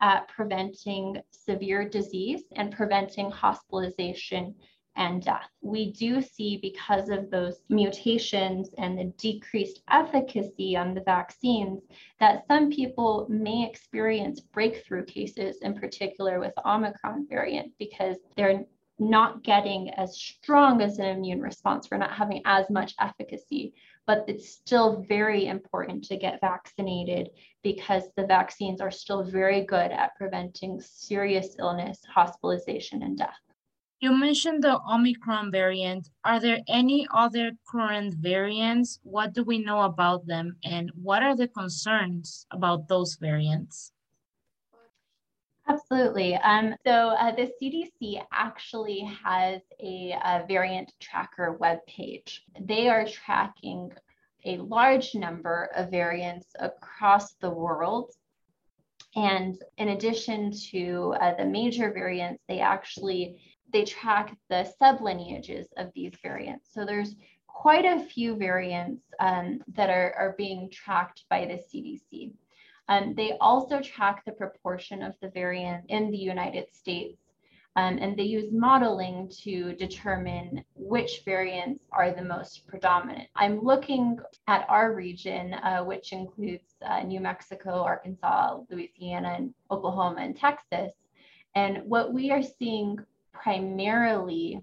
at 0.00 0.28
preventing 0.28 1.20
severe 1.30 1.88
disease 1.88 2.42
and 2.52 2.72
preventing 2.72 3.30
hospitalization 3.30 4.54
and 4.98 5.22
death. 5.22 5.48
We 5.60 5.92
do 5.92 6.20
see, 6.20 6.58
because 6.60 7.08
of 7.08 7.30
those 7.30 7.62
mutations 7.68 8.70
and 8.78 8.98
the 8.98 9.12
decreased 9.16 9.82
efficacy 9.88 10.76
on 10.76 10.92
the 10.92 11.02
vaccines, 11.02 11.82
that 12.20 12.46
some 12.48 12.70
people 12.70 13.26
may 13.28 13.66
experience 13.68 14.40
breakthrough 14.40 15.04
cases, 15.04 15.58
in 15.62 15.74
particular 15.74 16.40
with 16.40 16.52
Omicron 16.66 17.26
variant, 17.28 17.72
because 17.78 18.16
they're 18.36 18.64
not 18.98 19.42
getting 19.42 19.90
as 19.90 20.18
strong 20.18 20.82
as 20.82 20.98
an 20.98 21.06
immune 21.06 21.40
response, 21.40 21.88
We're 21.90 21.98
not 21.98 22.12
having 22.12 22.42
as 22.44 22.68
much 22.70 22.94
efficacy. 23.00 23.74
But 24.06 24.24
it's 24.26 24.48
still 24.48 25.04
very 25.08 25.46
important 25.46 26.04
to 26.04 26.16
get 26.16 26.40
vaccinated 26.40 27.28
because 27.62 28.04
the 28.16 28.26
vaccines 28.26 28.80
are 28.80 28.90
still 28.90 29.22
very 29.22 29.64
good 29.64 29.90
at 29.90 30.16
preventing 30.16 30.80
serious 30.80 31.56
illness, 31.58 32.00
hospitalization, 32.12 33.02
and 33.02 33.18
death. 33.18 33.36
You 34.00 34.12
mentioned 34.16 34.62
the 34.62 34.80
Omicron 34.88 35.50
variant. 35.50 36.08
Are 36.24 36.38
there 36.38 36.60
any 36.68 37.06
other 37.12 37.50
current 37.66 38.14
variants? 38.14 39.00
What 39.02 39.32
do 39.32 39.42
we 39.42 39.58
know 39.58 39.82
about 39.82 40.26
them? 40.26 40.56
And 40.64 40.90
what 40.94 41.24
are 41.24 41.34
the 41.34 41.48
concerns 41.48 42.46
about 42.52 42.86
those 42.86 43.16
variants? 43.16 43.92
Absolutely. 45.68 46.34
Um, 46.36 46.74
so 46.86 47.10
uh, 47.10 47.34
the 47.34 47.52
CDC 47.60 48.22
actually 48.32 49.00
has 49.22 49.60
a, 49.80 50.16
a 50.24 50.44
variant 50.48 50.92
tracker 50.98 51.58
webpage. 51.60 52.40
They 52.58 52.88
are 52.88 53.04
tracking 53.04 53.92
a 54.46 54.56
large 54.58 55.14
number 55.14 55.70
of 55.76 55.90
variants 55.90 56.46
across 56.58 57.34
the 57.34 57.50
world. 57.50 58.12
And 59.14 59.58
in 59.76 59.88
addition 59.88 60.52
to 60.70 61.14
uh, 61.20 61.34
the 61.36 61.44
major 61.44 61.92
variants, 61.92 62.42
they 62.48 62.60
actually 62.60 63.38
they 63.70 63.84
track 63.84 64.34
the 64.48 64.72
sublineages 64.80 65.66
of 65.76 65.92
these 65.94 66.12
variants. 66.22 66.70
So 66.72 66.86
there's 66.86 67.14
quite 67.46 67.84
a 67.84 68.04
few 68.04 68.36
variants 68.36 69.02
um, 69.20 69.60
that 69.74 69.90
are, 69.90 70.14
are 70.16 70.34
being 70.38 70.70
tracked 70.70 71.24
by 71.28 71.44
the 71.44 71.54
CDC. 71.54 72.32
Um, 72.88 73.14
they 73.14 73.36
also 73.40 73.80
track 73.80 74.24
the 74.24 74.32
proportion 74.32 75.02
of 75.02 75.14
the 75.20 75.28
variant 75.28 75.84
in 75.88 76.10
the 76.10 76.18
United 76.18 76.74
States. 76.74 77.18
Um, 77.76 77.98
and 78.00 78.16
they 78.16 78.24
use 78.24 78.50
modeling 78.50 79.30
to 79.44 79.72
determine 79.74 80.64
which 80.74 81.22
variants 81.24 81.84
are 81.92 82.10
the 82.10 82.24
most 82.24 82.66
predominant. 82.66 83.28
I'm 83.36 83.62
looking 83.62 84.18
at 84.48 84.66
our 84.68 84.94
region, 84.94 85.54
uh, 85.54 85.84
which 85.84 86.12
includes 86.12 86.74
uh, 86.84 87.02
New 87.04 87.20
Mexico, 87.20 87.82
Arkansas, 87.82 88.58
Louisiana, 88.68 89.36
and 89.38 89.54
Oklahoma, 89.70 90.22
and 90.22 90.36
Texas. 90.36 90.90
And 91.54 91.82
what 91.84 92.12
we 92.12 92.32
are 92.32 92.42
seeing 92.42 92.98
primarily 93.32 94.60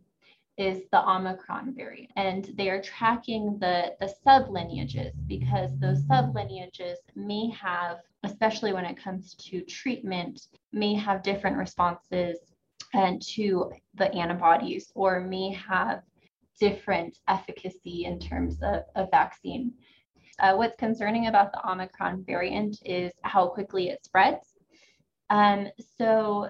is 0.58 0.84
the 0.92 1.10
Omicron 1.10 1.74
variant. 1.76 2.12
And 2.16 2.52
they 2.58 2.70
are 2.70 2.82
tracking 2.82 3.58
the, 3.60 3.94
the 4.00 4.14
sublineages 4.26 5.12
because 5.28 5.72
those 5.80 6.04
sublineages 6.04 6.96
may 7.16 7.50
have, 7.50 7.98
especially 8.24 8.72
when 8.74 8.86
it 8.86 8.98
comes 8.98 9.34
to 9.36 9.62
treatment, 9.62 10.48
may 10.72 10.94
have 10.94 11.24
different 11.24 11.58
responses 11.58 12.38
and 12.94 13.22
to 13.22 13.72
the 13.96 14.14
antibodies 14.14 14.92
or 14.96 15.20
may 15.20 15.52
have 15.54 16.04
different 16.60 17.18
efficacy 17.28 18.06
in 18.06 18.18
terms 18.18 18.58
of 18.62 18.84
a 18.96 19.08
vaccine. 19.08 19.74
Uh, 20.40 20.54
what's 20.56 20.78
concerning 20.78 21.28
about 21.28 21.52
the 21.52 21.70
Omicron 21.70 22.24
variant 22.26 22.78
is 22.86 23.12
how 23.24 23.48
quickly 23.48 23.90
it 23.90 24.04
spreads. 24.04 24.54
Um, 25.30 25.68
so 25.98 26.50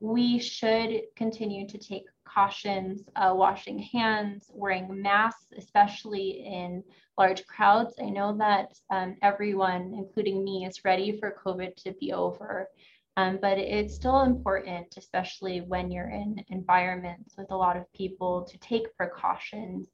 we 0.00 0.38
should 0.38 1.02
continue 1.16 1.68
to 1.68 1.78
take 1.78 2.04
cautions, 2.34 3.08
uh, 3.16 3.32
washing 3.34 3.78
hands, 3.78 4.50
wearing 4.52 5.00
masks, 5.00 5.52
especially 5.56 6.44
in 6.44 6.82
large 7.16 7.46
crowds. 7.46 7.94
I 8.02 8.10
know 8.10 8.36
that 8.38 8.72
um, 8.90 9.16
everyone, 9.22 9.94
including 9.96 10.42
me, 10.42 10.66
is 10.66 10.84
ready 10.84 11.18
for 11.18 11.38
COVID 11.44 11.76
to 11.76 11.92
be 12.00 12.12
over. 12.12 12.68
Um, 13.16 13.38
but 13.40 13.58
it's 13.58 13.94
still 13.94 14.22
important, 14.22 14.94
especially 14.96 15.60
when 15.60 15.92
you're 15.92 16.10
in 16.10 16.44
environments 16.48 17.36
with 17.38 17.52
a 17.52 17.56
lot 17.56 17.76
of 17.76 17.92
people, 17.92 18.44
to 18.50 18.58
take 18.58 18.96
precautions, 18.96 19.86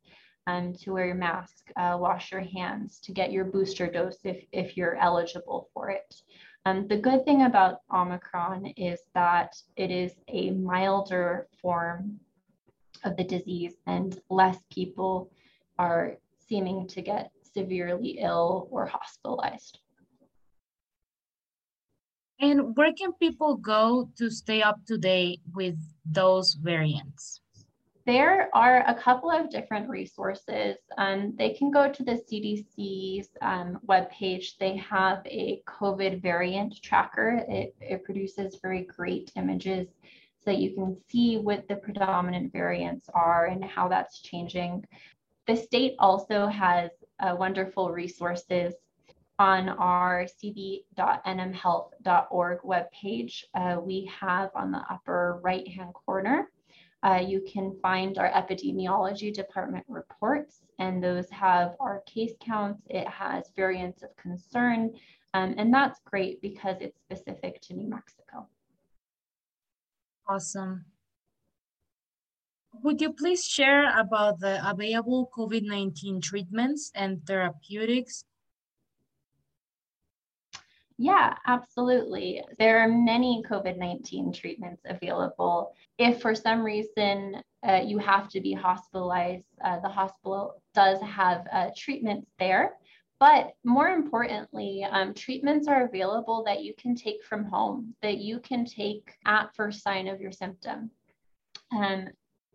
um, 0.47 0.73
to 0.80 0.92
wear 0.94 1.06
your 1.06 1.14
mask, 1.16 1.70
uh, 1.76 1.99
wash 2.00 2.32
your 2.32 2.40
hands, 2.40 2.99
to 3.00 3.12
get 3.12 3.30
your 3.30 3.44
booster 3.44 3.90
dose 3.90 4.18
if, 4.25 4.42
if 4.52 4.76
you're 4.76 4.97
eligible 4.97 5.68
for 5.75 5.90
it. 5.90 6.14
Um, 6.64 6.88
the 6.88 6.97
good 6.97 7.25
thing 7.25 7.42
about 7.42 7.80
Omicron 7.92 8.66
is 8.76 9.00
that 9.14 9.56
it 9.76 9.90
is 9.90 10.12
a 10.28 10.50
milder 10.50 11.49
form 11.61 12.20
of 13.04 13.16
the 13.16 13.25
disease 13.25 13.75
and 13.87 14.21
less 14.28 14.59
people 14.71 15.30
are 15.78 16.16
seeming 16.49 16.87
to 16.88 17.02
get 17.02 17.30
severely 17.54 18.19
ill 18.21 18.69
or 18.71 18.87
hospitalized. 18.87 19.78
And 22.40 22.75
where 22.76 22.92
can 22.92 23.12
people 23.14 23.57
go 23.57 24.11
to 24.16 24.30
stay 24.30 24.62
up 24.62 24.85
to 24.87 24.97
date 24.97 25.40
with 25.54 25.78
those 26.07 26.54
variants? 26.54 27.40
There 28.07 28.49
are 28.54 28.83
a 28.88 28.95
couple 28.95 29.30
of 29.30 29.50
different 29.50 29.88
resources. 29.88 30.76
Um, 30.97 31.35
they 31.38 31.50
can 31.50 31.71
go 31.71 31.92
to 31.92 32.02
the 32.02 32.21
CDC's 32.26 33.28
um, 33.42 33.78
webpage. 33.87 34.57
They 34.59 34.76
have 34.76 35.21
a 35.26 35.62
COVID 35.69 36.23
variant 36.23 36.83
tracker. 36.83 37.45
It, 37.47 37.75
it 37.80 38.02
produces 38.04 38.59
very 38.62 38.83
great 38.85 39.30
images 39.37 39.87
so 40.42 40.50
that 40.50 40.59
you 40.59 40.75
can 40.75 40.97
see 41.09 41.38
what 41.38 41.66
the 41.68 41.76
predominant 41.76 42.52
variants 42.52 43.09
are 43.14 43.47
and 43.47 43.64
how 43.64 43.88
that's 43.88 44.20
changing. 44.20 44.85
The 45.47 45.56
state 45.56 45.94
also 45.99 46.47
has 46.47 46.90
uh, 47.18 47.35
wonderful 47.38 47.90
resources 47.90 48.75
on 49.38 49.68
our 49.68 50.26
cv.nmhealth.org 50.42 52.59
webpage. 52.61 53.44
Uh, 53.54 53.76
we 53.80 54.11
have 54.20 54.50
on 54.54 54.73
the 54.73 54.82
upper 54.90 55.40
right 55.42 55.66
hand 55.68 55.94
corner 55.94 56.50
uh, 57.02 57.23
you 57.26 57.40
can 57.40 57.78
find 57.80 58.18
our 58.18 58.30
epidemiology 58.30 59.32
department 59.32 59.85
reports, 59.88 60.61
and 60.78 61.02
those 61.02 61.30
have 61.30 61.75
our 61.80 62.02
case 62.06 62.32
counts. 62.40 62.82
It 62.90 63.09
has 63.09 63.50
variants 63.56 64.02
of 64.02 64.14
concern, 64.16 64.92
um, 65.32 65.54
and 65.56 65.73
that's 65.73 66.00
great 66.04 66.42
because 66.42 66.76
it's 66.80 66.99
specific 66.99 67.61
to 67.62 67.75
New 67.75 67.88
Mexico. 67.88 68.47
Awesome. 70.30 70.84
Would 72.84 73.00
you 73.00 73.12
please 73.12 73.44
share 73.44 73.99
about 73.99 74.38
the 74.38 74.62
available 74.64 75.28
COVID-19 75.37 76.22
treatments 76.22 76.92
and 76.94 77.26
therapeutics 77.26 78.25
yeah, 81.02 81.32
absolutely. 81.46 82.42
There 82.58 82.78
are 82.80 82.87
many 82.87 83.42
COVID 83.49 83.78
19 83.78 84.34
treatments 84.34 84.82
available. 84.84 85.72
If 85.96 86.20
for 86.20 86.34
some 86.34 86.62
reason 86.62 87.37
uh, 87.66 87.80
you 87.82 87.96
have 87.96 88.28
to 88.28 88.40
be 88.42 88.52
hospitalized, 88.52 89.46
uh, 89.64 89.80
the 89.80 89.88
hospital 89.88 90.62
does 90.75 91.00
have 91.00 91.46
uh, 91.50 91.70
treatments 91.75 92.28
there. 92.38 92.76
But 93.20 93.52
more 93.64 93.88
importantly, 93.88 94.82
um, 94.90 95.12
treatments 95.12 95.68
are 95.68 95.84
available 95.84 96.42
that 96.44 96.64
you 96.64 96.72
can 96.78 96.94
take 96.94 97.22
from 97.22 97.44
home, 97.44 97.94
that 98.00 98.16
you 98.16 98.40
can 98.40 98.64
take 98.64 99.12
at 99.26 99.54
first 99.54 99.82
sign 99.82 100.08
of 100.08 100.22
your 100.22 100.32
symptom. 100.32 100.90
Um, 101.70 102.08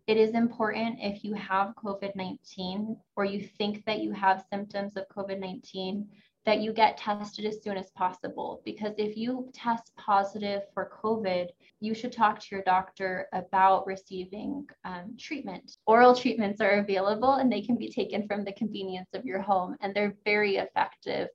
it 0.08 0.16
is 0.16 0.34
important 0.34 0.98
if 1.00 1.22
you 1.22 1.34
have 1.34 1.74
COVID 1.76 2.16
19 2.16 2.96
or 3.14 3.24
you 3.24 3.40
think 3.40 3.84
that 3.86 4.00
you 4.00 4.12
have 4.12 4.44
symptoms 4.52 4.96
of 4.96 5.08
COVID 5.08 5.38
19 5.38 6.08
that 6.46 6.60
you 6.60 6.72
get 6.72 6.96
tested 6.96 7.44
as 7.44 7.60
soon 7.62 7.76
as 7.76 7.90
possible. 7.90 8.62
Because 8.64 8.94
if 8.98 9.16
you 9.16 9.50
test 9.52 9.92
positive 9.96 10.62
for 10.72 10.92
COVID, 11.02 11.48
you 11.80 11.92
should 11.92 12.12
talk 12.12 12.38
to 12.38 12.46
your 12.52 12.62
doctor 12.62 13.26
about 13.32 13.86
receiving 13.86 14.64
um, 14.84 15.16
treatment. 15.18 15.76
Oral 15.86 16.14
treatments 16.14 16.60
are 16.60 16.78
available 16.78 17.34
and 17.34 17.52
they 17.52 17.60
can 17.60 17.76
be 17.76 17.90
taken 17.90 18.28
from 18.28 18.44
the 18.44 18.52
convenience 18.52 19.08
of 19.12 19.24
your 19.24 19.42
home, 19.42 19.76
and 19.80 19.92
they're 19.92 20.16
very 20.24 20.56
effective. 20.56 21.28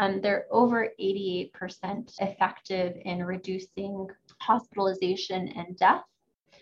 Um, 0.00 0.20
they're 0.20 0.46
over 0.50 0.90
88% 1.00 1.50
effective 2.18 2.94
in 3.04 3.24
reducing 3.24 4.08
hospitalization 4.40 5.48
and 5.56 5.76
death. 5.78 6.02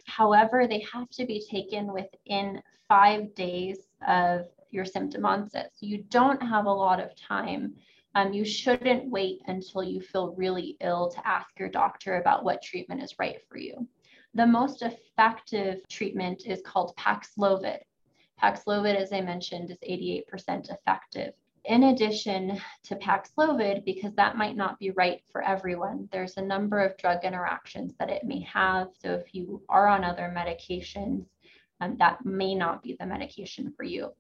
However, 0.07 0.67
they 0.69 0.85
have 0.93 1.09
to 1.11 1.25
be 1.25 1.45
taken 1.51 1.93
within 1.93 2.63
five 2.87 3.35
days 3.35 3.79
of 4.07 4.47
your 4.75 4.85
symptom 4.85 5.25
onset. 5.25 5.71
So 5.75 5.87
you 5.87 6.05
don't 6.11 6.43
have 6.43 6.67
a 6.67 6.73
lot 6.73 7.01
of 7.01 7.17
time 7.17 7.75
um, 8.15 8.33
you 8.33 8.45
shouldn't 8.45 9.11
wait 9.11 9.41
until 9.47 9.83
you 9.83 10.01
feel 10.01 10.35
really 10.35 10.77
ill 10.81 11.11
to 11.11 11.27
ask 11.27 11.49
your 11.59 11.69
doctor 11.69 12.17
about 12.17 12.45
what 12.45 12.63
treatment 12.63 13.03
is 13.03 13.19
right 13.19 13.39
for 13.49 13.59
you. 13.59 13.89
The 14.35 14.47
most 14.47 14.83
effective 14.83 15.81
treatment 15.89 16.43
is 16.47 16.63
called 16.65 16.97
Paxlovid. 16.97 17.79
Paxlovid, 18.41 18.97
as 18.97 19.13
I 19.13 19.21
mentioned, 19.21 19.71
is 19.71 19.79
88% 19.89 20.71
effective. 20.71 21.35
in 21.67 21.85
addition 21.85 22.61
to 22.83 22.95
Paxlovid, 22.97 23.87
because 23.87 24.15
that 24.17 24.37
might 24.37 24.55
not 24.55 24.79
be 24.79 24.91
right 24.91 25.23
for 25.33 25.43
everyone, 25.43 26.07
there's 26.13 26.37
a 26.37 26.43
number 26.43 26.79
of 26.79 26.95
drug 26.99 27.25
interactions 27.25 27.95
that 27.99 28.11
it 28.11 28.23
may 28.23 28.41
have. 28.41 28.89
So 29.03 29.15
if 29.15 29.35
you 29.35 29.63
are 29.71 29.89
on 29.89 30.05
other 30.05 30.31
medications, 30.37 31.25
um, 31.81 31.97
that 31.99 32.23
may 32.27 32.55
not 32.55 32.83
be 32.83 32.97
the 33.01 33.07
medication 33.07 33.73
for 33.79 33.85
you. 33.85 34.13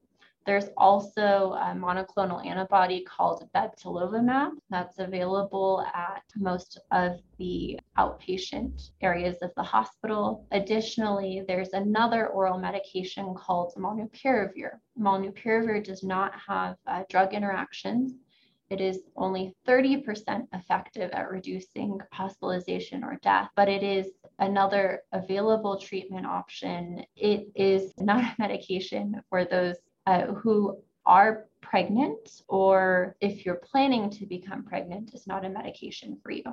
There's 0.46 0.68
also 0.76 1.54
a 1.54 1.74
monoclonal 1.74 2.44
antibody 2.44 3.02
called 3.02 3.48
bebtelovimab 3.54 4.50
that's 4.68 4.98
available 4.98 5.84
at 5.94 6.22
most 6.36 6.78
of 6.90 7.20
the 7.38 7.80
outpatient 7.96 8.90
areas 9.00 9.38
of 9.40 9.52
the 9.56 9.62
hospital. 9.62 10.46
Additionally, 10.52 11.44
there's 11.48 11.72
another 11.72 12.28
oral 12.28 12.58
medication 12.58 13.34
called 13.34 13.72
molnupiravir. 13.76 14.80
Molnupiravir 15.00 15.82
does 15.82 16.02
not 16.02 16.32
have 16.46 16.76
uh, 16.86 17.04
drug 17.08 17.32
interactions. 17.32 18.14
It 18.70 18.80
is 18.80 19.02
only 19.16 19.54
30% 19.66 20.48
effective 20.52 21.10
at 21.12 21.30
reducing 21.30 21.98
hospitalization 22.12 23.04
or 23.04 23.18
death, 23.22 23.50
but 23.56 23.68
it 23.68 23.82
is 23.82 24.12
another 24.38 25.02
available 25.12 25.78
treatment 25.78 26.26
option. 26.26 27.04
It 27.14 27.48
is 27.54 27.92
not 27.98 28.24
a 28.24 28.34
medication 28.38 29.22
for 29.28 29.44
those 29.44 29.76
uh, 30.06 30.26
who 30.26 30.78
are 31.06 31.46
pregnant 31.60 32.42
or 32.48 33.16
if 33.20 33.44
you're 33.44 33.56
planning 33.56 34.10
to 34.10 34.26
become 34.26 34.62
pregnant 34.62 35.14
is 35.14 35.26
not 35.26 35.44
a 35.44 35.48
medication 35.48 36.18
for 36.22 36.30
you. 36.30 36.44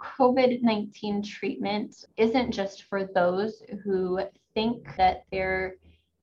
COVID 0.00 0.62
19 0.62 1.22
treatment 1.22 2.04
isn't 2.16 2.50
just 2.50 2.84
for 2.84 3.04
those 3.04 3.62
who 3.84 4.20
think 4.54 4.88
that 4.96 5.24
they're 5.30 5.76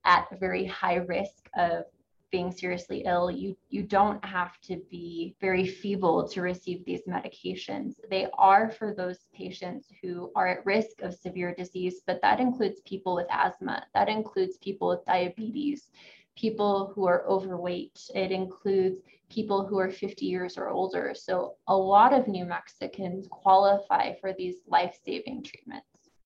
at 0.05 0.27
a 0.31 0.37
very 0.37 0.65
high 0.65 0.95
risk 0.95 1.49
of 1.57 1.83
being 2.31 2.51
seriously 2.51 3.03
ill. 3.05 3.31
You, 3.31 3.57
you 3.69 3.83
don't 3.83 4.23
have 4.23 4.59
to 4.61 4.81
be 4.89 5.35
very 5.41 5.65
feeble 5.65 6.27
to 6.27 6.41
receive 6.41 6.85
these 6.85 7.01
medications. 7.07 7.95
They 8.09 8.27
are 8.37 8.69
for 8.69 8.93
those 8.93 9.17
patients 9.33 9.87
who 10.01 10.31
are 10.35 10.47
at 10.47 10.65
risk 10.65 11.01
of 11.01 11.15
severe 11.15 11.55
disease, 11.55 12.01
but 12.05 12.21
that 12.21 12.39
includes 12.39 12.81
people 12.81 13.15
with 13.15 13.27
asthma, 13.31 13.85
that 13.93 14.09
includes 14.09 14.57
people 14.57 14.89
with 14.89 15.05
diabetes 15.05 15.89
people 16.39 16.91
who 16.95 17.05
are 17.05 17.27
overweight. 17.27 17.99
It 18.15 18.31
includes 18.31 18.99
people 19.29 19.65
who 19.65 19.77
are 19.77 19.91
50 19.91 20.25
years 20.25 20.57
or 20.57 20.69
older. 20.69 21.13
So 21.13 21.55
a 21.67 21.75
lot 21.75 22.13
of 22.13 22.27
New 22.27 22.45
Mexicans 22.45 23.27
qualify 23.29 24.13
for 24.21 24.33
these 24.33 24.57
life-saving 24.67 25.43
treatments. 25.43 25.85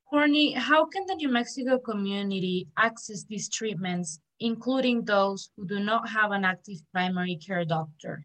Courtney, 0.09 0.53
how 0.53 0.85
can 0.85 1.05
the 1.07 1.15
New 1.15 1.29
Mexico 1.29 1.79
community 1.79 2.67
access 2.77 3.23
these 3.23 3.49
treatments, 3.49 4.19
including 4.39 5.03
those 5.03 5.49
who 5.57 5.65
do 5.65 5.79
not 5.79 6.07
have 6.07 6.31
an 6.31 6.45
active 6.45 6.77
primary 6.91 7.35
care 7.35 7.65
doctor? 7.65 8.23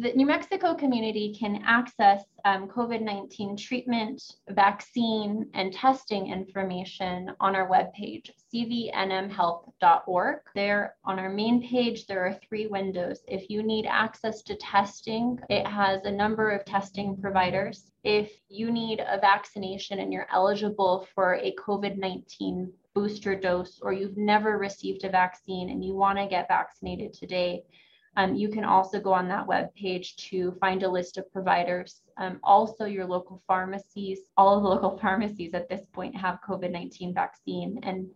The 0.00 0.12
New 0.14 0.26
Mexico 0.26 0.74
community 0.74 1.32
can 1.38 1.62
access 1.64 2.24
um, 2.44 2.66
COVID 2.66 3.00
19 3.00 3.56
treatment, 3.56 4.20
vaccine, 4.50 5.48
and 5.54 5.72
testing 5.72 6.32
information 6.32 7.30
on 7.38 7.54
our 7.54 7.68
webpage, 7.68 8.30
cvnmhealth.org. 8.52 10.38
There 10.56 10.96
on 11.04 11.20
our 11.20 11.28
main 11.28 11.62
page, 11.62 12.06
there 12.06 12.26
are 12.26 12.36
three 12.48 12.66
windows. 12.66 13.20
If 13.28 13.48
you 13.48 13.62
need 13.62 13.86
access 13.86 14.42
to 14.42 14.56
testing, 14.56 15.38
it 15.48 15.64
has 15.64 16.04
a 16.04 16.10
number 16.10 16.50
of 16.50 16.64
testing 16.64 17.16
providers. 17.16 17.92
If 18.02 18.32
you 18.48 18.72
need 18.72 18.98
a 18.98 19.20
vaccination 19.20 20.00
and 20.00 20.12
you're 20.12 20.26
eligible 20.32 21.06
for 21.14 21.36
a 21.36 21.54
COVID 21.54 21.98
19 21.98 22.72
booster 22.96 23.38
dose, 23.38 23.78
or 23.80 23.92
you've 23.92 24.16
never 24.16 24.58
received 24.58 25.04
a 25.04 25.08
vaccine 25.08 25.70
and 25.70 25.84
you 25.84 25.94
want 25.94 26.18
to 26.18 26.26
get 26.26 26.48
vaccinated 26.48 27.12
today, 27.12 27.62
um, 28.16 28.34
you 28.34 28.48
can 28.48 28.64
also 28.64 29.00
go 29.00 29.12
on 29.12 29.28
that 29.28 29.46
web 29.46 29.74
page 29.74 30.16
to 30.28 30.52
find 30.60 30.82
a 30.82 30.88
list 30.88 31.18
of 31.18 31.32
providers. 31.32 32.02
Um, 32.16 32.38
also, 32.44 32.84
your 32.84 33.06
local 33.06 33.42
pharmacies, 33.46 34.20
all 34.36 34.56
of 34.56 34.62
the 34.62 34.68
local 34.68 34.98
pharmacies 35.02 35.54
at 35.54 35.68
this 35.68 35.82
point 35.92 36.16
have 36.16 36.38
COVID 36.46 36.70
19 36.70 37.12
vaccine. 37.12 37.80
And 37.82 38.08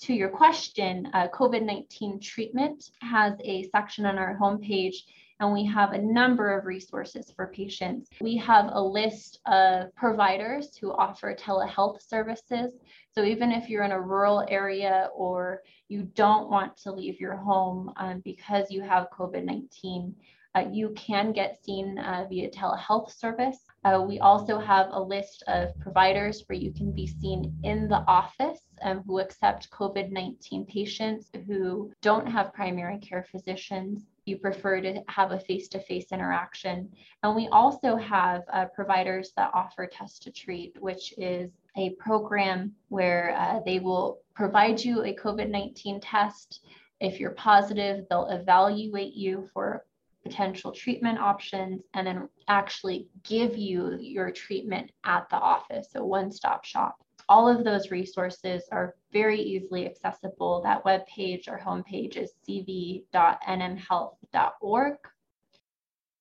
to 0.00 0.14
your 0.14 0.28
question, 0.28 1.08
uh, 1.14 1.28
COVID 1.28 1.64
19 1.64 2.20
treatment 2.20 2.90
has 3.00 3.34
a 3.44 3.68
section 3.70 4.06
on 4.06 4.18
our 4.18 4.36
homepage 4.36 4.96
and 5.40 5.52
we 5.52 5.64
have 5.66 5.92
a 5.92 5.98
number 5.98 6.56
of 6.56 6.64
resources 6.64 7.32
for 7.34 7.48
patients. 7.48 8.08
We 8.20 8.36
have 8.36 8.70
a 8.72 8.80
list 8.80 9.40
of 9.46 9.94
providers 9.96 10.76
who 10.76 10.92
offer 10.92 11.34
telehealth 11.34 12.06
services. 12.06 12.72
So 13.14 13.24
even 13.24 13.50
if 13.50 13.68
you're 13.68 13.84
in 13.84 13.92
a 13.92 14.00
rural 14.00 14.44
area 14.48 15.10
or 15.14 15.62
you 15.88 16.02
don't 16.14 16.50
want 16.50 16.76
to 16.78 16.92
leave 16.92 17.20
your 17.20 17.36
home 17.36 17.92
um, 17.96 18.20
because 18.24 18.70
you 18.70 18.82
have 18.82 19.08
COVID 19.10 19.44
19, 19.44 20.14
uh, 20.56 20.64
you 20.70 20.90
can 20.90 21.32
get 21.32 21.58
seen 21.64 21.98
uh, 21.98 22.26
via 22.28 22.48
telehealth 22.48 23.10
service. 23.10 23.58
Uh, 23.84 24.04
we 24.06 24.20
also 24.20 24.56
have 24.56 24.86
a 24.92 25.00
list 25.00 25.42
of 25.48 25.76
providers 25.80 26.44
where 26.46 26.56
you 26.56 26.72
can 26.72 26.92
be 26.92 27.08
seen 27.08 27.52
in 27.64 27.88
the 27.88 28.04
office 28.06 28.60
um, 28.82 29.02
who 29.04 29.18
accept 29.18 29.68
COVID 29.70 30.12
19 30.12 30.64
patients 30.66 31.28
who 31.48 31.92
don't 32.02 32.26
have 32.26 32.54
primary 32.54 32.98
care 32.98 33.26
physicians 33.32 34.04
you 34.26 34.38
prefer 34.38 34.80
to 34.80 35.02
have 35.08 35.32
a 35.32 35.38
face-to-face 35.40 36.06
interaction. 36.12 36.90
And 37.22 37.36
we 37.36 37.48
also 37.48 37.96
have 37.96 38.42
uh, 38.52 38.66
providers 38.66 39.32
that 39.36 39.50
offer 39.54 39.86
test 39.86 40.22
to 40.22 40.30
treat, 40.30 40.76
which 40.80 41.14
is 41.18 41.50
a 41.76 41.90
program 41.90 42.72
where 42.88 43.36
uh, 43.36 43.60
they 43.64 43.80
will 43.80 44.20
provide 44.34 44.82
you 44.82 45.02
a 45.04 45.14
COVID-19 45.14 46.00
test. 46.02 46.64
If 47.00 47.20
you're 47.20 47.32
positive, 47.32 48.06
they'll 48.08 48.28
evaluate 48.28 49.14
you 49.14 49.48
for 49.52 49.84
potential 50.22 50.72
treatment 50.72 51.18
options 51.18 51.82
and 51.92 52.06
then 52.06 52.28
actually 52.48 53.08
give 53.24 53.58
you 53.58 53.98
your 54.00 54.30
treatment 54.30 54.90
at 55.04 55.28
the 55.28 55.36
office, 55.36 55.88
so 55.92 56.04
one-stop 56.04 56.64
shop 56.64 57.03
all 57.28 57.48
of 57.48 57.64
those 57.64 57.90
resources 57.90 58.62
are 58.70 58.94
very 59.12 59.40
easily 59.40 59.86
accessible. 59.86 60.62
That 60.62 60.84
web 60.84 61.04
page 61.06 61.48
or 61.48 61.58
homepage 61.58 62.16
is 62.16 62.30
cv.nmhealth.org. 62.48 64.94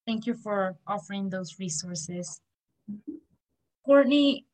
Thank 0.05 0.25
you 0.25 0.33
for 0.33 0.75
offering 0.85 1.29
those 1.29 1.59
resources. 1.59 2.41
Mm-hmm. 2.91 3.13
Courtney, 3.85 4.45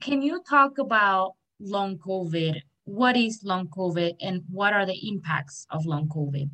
can 0.00 0.20
you 0.22 0.42
talk 0.48 0.78
about 0.78 1.34
long 1.60 1.98
COVID? 1.98 2.62
What 2.84 3.16
is 3.16 3.42
long 3.44 3.68
COVID 3.68 4.16
and 4.20 4.42
what 4.50 4.72
are 4.72 4.86
the 4.86 5.08
impacts 5.08 5.66
of 5.70 5.86
long 5.86 6.08
COVID? 6.08 6.50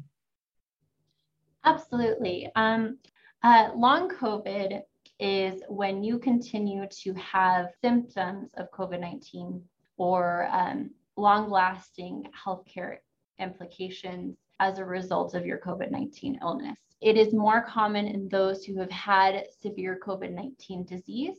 Absolutely. 1.64 2.51
Um, 2.55 2.98
uh, 3.42 3.70
long 3.74 4.11
COVID 4.11 4.83
is 5.18 5.62
when 5.68 6.02
you 6.04 6.18
continue 6.18 6.87
to 7.02 7.12
have 7.14 7.70
symptoms 7.81 8.50
of 8.57 8.70
COVID 8.70 9.00
19 9.00 9.62
or 9.96 10.48
um, 10.52 10.90
long 11.16 11.50
lasting 11.50 12.24
healthcare 12.44 12.98
implications 13.38 14.37
as 14.61 14.78
a 14.78 14.85
result 14.85 15.35
of 15.35 15.46
your 15.46 15.59
COVID 15.59 15.90
19 15.90 16.38
illness. 16.42 16.78
It 17.00 17.16
is 17.16 17.33
more 17.33 17.62
common 17.62 18.07
in 18.07 18.28
those 18.28 18.64
who 18.64 18.78
have 18.78 18.90
had 18.90 19.46
severe 19.61 20.00
COVID 20.04 20.33
19 20.33 20.85
disease 20.85 21.37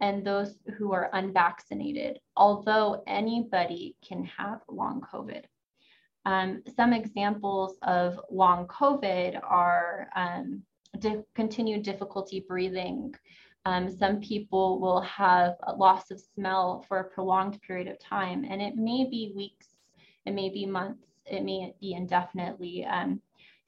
and 0.00 0.24
those 0.24 0.58
who 0.76 0.92
are 0.92 1.10
unvaccinated, 1.12 2.20
although 2.36 3.02
anybody 3.06 3.96
can 4.06 4.24
have 4.24 4.60
long 4.68 5.00
COVID. 5.00 5.44
Um, 6.24 6.62
some 6.76 6.92
examples 6.92 7.78
of 7.82 8.20
long 8.30 8.66
COVID 8.66 9.40
are 9.42 10.08
um, 10.14 10.62
di- 10.98 11.22
continued 11.34 11.82
difficulty 11.82 12.44
breathing. 12.46 13.14
Um, 13.64 13.90
some 13.90 14.20
people 14.20 14.80
will 14.80 15.00
have 15.02 15.56
a 15.64 15.74
loss 15.74 16.10
of 16.10 16.20
smell 16.20 16.84
for 16.88 17.00
a 17.00 17.10
prolonged 17.10 17.60
period 17.62 17.88
of 17.88 17.98
time, 17.98 18.44
and 18.48 18.62
it 18.62 18.76
may 18.76 19.04
be 19.04 19.32
weeks, 19.34 19.66
it 20.24 20.32
may 20.32 20.48
be 20.48 20.64
months, 20.64 21.04
it 21.26 21.44
may 21.44 21.74
be 21.80 21.92
indefinitely. 21.92 22.84
Um, 22.84 23.20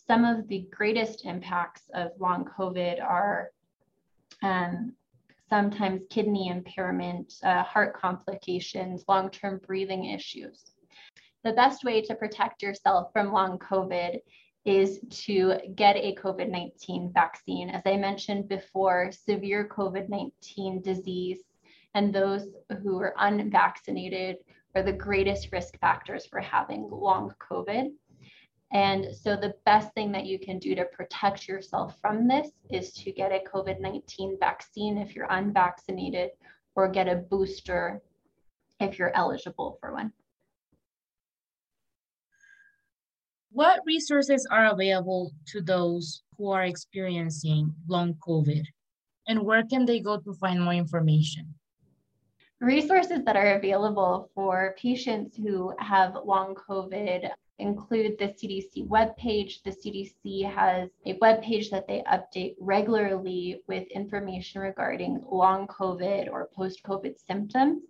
some 0.06 0.24
of 0.24 0.48
the 0.48 0.66
greatest 0.72 1.24
impacts 1.24 1.82
of 1.94 2.12
long 2.18 2.44
COVID 2.44 3.02
are 3.02 3.50
um, 4.42 4.94
sometimes 5.48 6.02
kidney 6.08 6.48
impairment, 6.48 7.34
uh, 7.42 7.62
heart 7.64 7.94
complications, 7.94 9.04
long 9.08 9.30
term 9.30 9.60
breathing 9.66 10.06
issues. 10.06 10.72
The 11.44 11.52
best 11.52 11.84
way 11.84 12.02
to 12.02 12.14
protect 12.14 12.62
yourself 12.62 13.12
from 13.12 13.32
long 13.32 13.58
COVID 13.58 14.20
is 14.64 15.01
to 15.11 15.55
get 15.75 15.96
a 15.96 16.14
COVID 16.16 16.51
19 16.51 17.12
vaccine. 17.14 17.70
As 17.70 17.83
I 17.87 17.96
mentioned 17.96 18.49
before, 18.49 19.11
severe 19.11 19.68
COVID 19.68 20.09
19 20.09 20.83
disease 20.83 21.40
and 21.94 22.14
those 22.14 22.46
who 22.83 23.01
are 23.01 23.14
unvaccinated 23.18 24.37
are 24.75 24.83
the 24.83 24.92
greatest 24.92 25.49
risk 25.53 25.79
factors 25.81 26.27
for 26.27 26.40
having 26.40 26.88
long 26.90 27.33
COVID. 27.51 27.90
And 28.73 29.09
so, 29.16 29.35
the 29.35 29.55
best 29.64 29.92
thing 29.94 30.12
that 30.12 30.27
you 30.27 30.38
can 30.38 30.61
do 30.61 30.77
to 30.77 30.85
protect 30.85 31.49
yourself 31.49 31.96
from 32.01 32.29
this 32.29 32.51
is 32.70 32.92
to 32.92 33.11
get 33.11 33.33
a 33.33 33.42
COVID 33.53 33.81
19 33.81 34.37
vaccine 34.38 34.99
if 34.99 35.16
you're 35.16 35.27
unvaccinated, 35.31 36.31
or 36.77 36.88
get 36.88 37.09
a 37.09 37.16
booster 37.16 38.01
if 38.79 38.99
you're 38.99 39.16
eligible 39.16 39.77
for 39.81 39.92
one. 39.92 40.12
What 43.52 43.80
resources 43.84 44.46
are 44.48 44.66
available 44.66 45.32
to 45.48 45.60
those 45.60 46.22
who 46.38 46.50
are 46.50 46.62
experiencing 46.62 47.74
long 47.88 48.14
COVID? 48.14 48.62
And 49.26 49.42
where 49.42 49.64
can 49.64 49.84
they 49.84 49.98
go 49.98 50.18
to 50.20 50.32
find 50.34 50.62
more 50.62 50.74
information? 50.74 51.54
Resources 52.60 53.24
that 53.24 53.36
are 53.36 53.56
available 53.56 54.30
for 54.36 54.76
patients 54.78 55.36
who 55.36 55.74
have 55.78 56.16
long 56.24 56.54
COVID 56.54 57.28
include 57.58 58.18
the 58.18 58.28
CDC 58.28 58.86
webpage. 58.86 59.62
The 59.64 59.72
CDC 59.72 60.48
has 60.48 60.88
a 61.04 61.18
webpage 61.18 61.70
that 61.70 61.88
they 61.88 62.04
update 62.06 62.54
regularly 62.60 63.62
with 63.66 63.88
information 63.88 64.60
regarding 64.60 65.24
long 65.28 65.66
COVID 65.66 66.30
or 66.30 66.50
post 66.54 66.82
COVID 66.84 67.14
symptoms. 67.18 67.82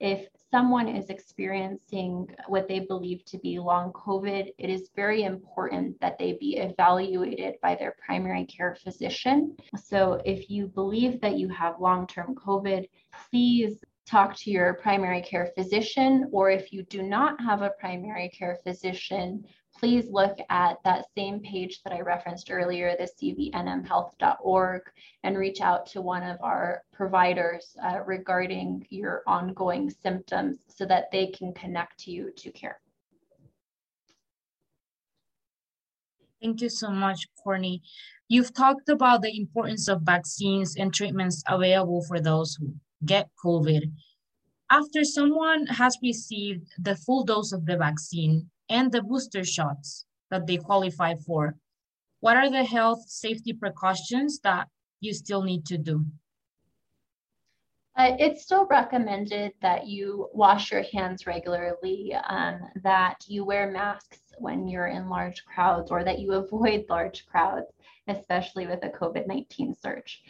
If 0.00 0.28
someone 0.50 0.88
is 0.88 1.10
experiencing 1.10 2.28
what 2.46 2.68
they 2.68 2.80
believe 2.80 3.24
to 3.26 3.38
be 3.38 3.58
long 3.58 3.92
COVID, 3.92 4.52
it 4.56 4.70
is 4.70 4.90
very 4.94 5.24
important 5.24 6.00
that 6.00 6.18
they 6.18 6.34
be 6.34 6.56
evaluated 6.56 7.56
by 7.60 7.74
their 7.74 7.96
primary 8.04 8.44
care 8.44 8.76
physician. 8.82 9.56
So, 9.76 10.20
if 10.24 10.48
you 10.48 10.68
believe 10.68 11.20
that 11.20 11.36
you 11.36 11.48
have 11.48 11.80
long 11.80 12.06
term 12.06 12.34
COVID, 12.34 12.88
please 13.30 13.82
talk 14.06 14.34
to 14.36 14.50
your 14.50 14.74
primary 14.74 15.20
care 15.20 15.50
physician, 15.54 16.28
or 16.32 16.50
if 16.50 16.72
you 16.72 16.82
do 16.84 17.02
not 17.02 17.40
have 17.40 17.62
a 17.62 17.72
primary 17.78 18.28
care 18.30 18.58
physician, 18.64 19.44
please 19.78 20.06
look 20.10 20.36
at 20.50 20.78
that 20.84 21.06
same 21.16 21.40
page 21.40 21.82
that 21.82 21.92
I 21.92 22.00
referenced 22.00 22.50
earlier, 22.50 22.96
the 22.98 23.08
cvnmhealth.org, 23.20 24.82
and 25.22 25.38
reach 25.38 25.60
out 25.60 25.86
to 25.86 26.02
one 26.02 26.24
of 26.24 26.36
our 26.42 26.82
providers 26.92 27.76
uh, 27.82 28.00
regarding 28.04 28.86
your 28.90 29.22
ongoing 29.26 29.88
symptoms 29.90 30.58
so 30.68 30.84
that 30.86 31.10
they 31.12 31.28
can 31.28 31.52
connect 31.54 32.06
you 32.06 32.32
to 32.38 32.50
care. 32.50 32.80
Thank 36.42 36.60
you 36.60 36.68
so 36.68 36.90
much, 36.90 37.26
Courtney. 37.42 37.82
You've 38.28 38.54
talked 38.54 38.88
about 38.88 39.22
the 39.22 39.36
importance 39.36 39.88
of 39.88 40.02
vaccines 40.02 40.76
and 40.76 40.92
treatments 40.92 41.42
available 41.48 42.04
for 42.06 42.20
those 42.20 42.54
who 42.54 42.74
get 43.04 43.28
COVID. 43.44 43.90
After 44.70 45.02
someone 45.02 45.66
has 45.66 45.96
received 46.02 46.66
the 46.78 46.94
full 46.94 47.24
dose 47.24 47.52
of 47.52 47.64
the 47.64 47.76
vaccine 47.76 48.50
and 48.68 48.92
the 48.92 49.02
booster 49.02 49.44
shots 49.44 50.04
that 50.30 50.46
they 50.46 50.56
qualify 50.56 51.14
for, 51.14 51.56
what 52.20 52.36
are 52.36 52.50
the 52.50 52.64
health 52.64 53.08
safety 53.08 53.52
precautions 53.52 54.40
that 54.40 54.68
you 55.00 55.14
still 55.14 55.42
need 55.42 55.64
to 55.66 55.78
do? 55.78 56.04
Uh, 57.96 58.14
it's 58.18 58.42
still 58.42 58.66
recommended 58.66 59.52
that 59.60 59.86
you 59.86 60.28
wash 60.32 60.70
your 60.70 60.84
hands 60.92 61.26
regularly, 61.26 62.14
um, 62.28 62.60
that 62.82 63.24
you 63.26 63.44
wear 63.44 63.70
masks 63.70 64.20
when 64.38 64.68
you're 64.68 64.86
in 64.86 65.08
large 65.08 65.44
crowds, 65.44 65.90
or 65.90 66.04
that 66.04 66.20
you 66.20 66.32
avoid 66.42 66.84
large 66.88 67.26
crowds, 67.26 67.66
especially 68.06 68.66
with 68.66 68.84
a 68.84 68.88
COVID 68.88 69.26
19 69.26 69.74
surge 69.74 70.22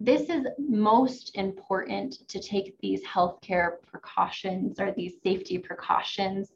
this 0.00 0.30
is 0.30 0.46
most 0.58 1.36
important 1.36 2.28
to 2.28 2.40
take 2.40 2.78
these 2.78 3.04
healthcare 3.04 3.82
precautions 3.90 4.78
or 4.78 4.92
these 4.92 5.14
safety 5.22 5.58
precautions 5.58 6.52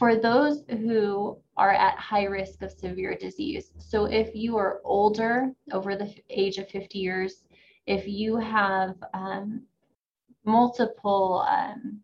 for 0.00 0.16
those 0.16 0.64
who 0.70 1.36
are 1.58 1.72
at 1.72 1.98
high 1.98 2.24
risk 2.24 2.62
of 2.62 2.70
severe 2.70 3.14
disease. 3.14 3.72
So 3.76 4.06
if 4.06 4.34
you 4.34 4.56
are 4.56 4.80
older, 4.82 5.52
over 5.72 5.94
the 5.94 6.10
age 6.30 6.56
of 6.56 6.70
50 6.70 6.98
years, 6.98 7.44
if 7.86 8.08
you 8.08 8.38
have 8.38 8.94
um, 9.12 9.60
multiple 10.46 11.44
um, 11.46 12.00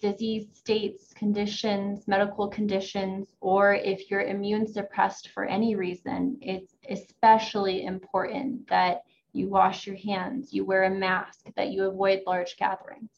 disease 0.00 0.48
states, 0.54 1.14
conditions, 1.14 2.08
medical 2.08 2.48
conditions, 2.48 3.28
or 3.40 3.74
if 3.74 4.10
you're 4.10 4.22
immune 4.22 4.66
suppressed 4.66 5.28
for 5.28 5.44
any 5.44 5.76
reason, 5.76 6.36
it's 6.42 6.74
especially 6.88 7.84
important 7.84 8.68
that 8.68 9.02
you 9.32 9.48
wash 9.48 9.86
your 9.86 9.96
hands, 9.98 10.52
you 10.52 10.64
wear 10.64 10.82
a 10.82 10.90
mask, 10.90 11.46
that 11.54 11.70
you 11.70 11.84
avoid 11.84 12.22
large 12.26 12.56
gatherings. 12.56 13.12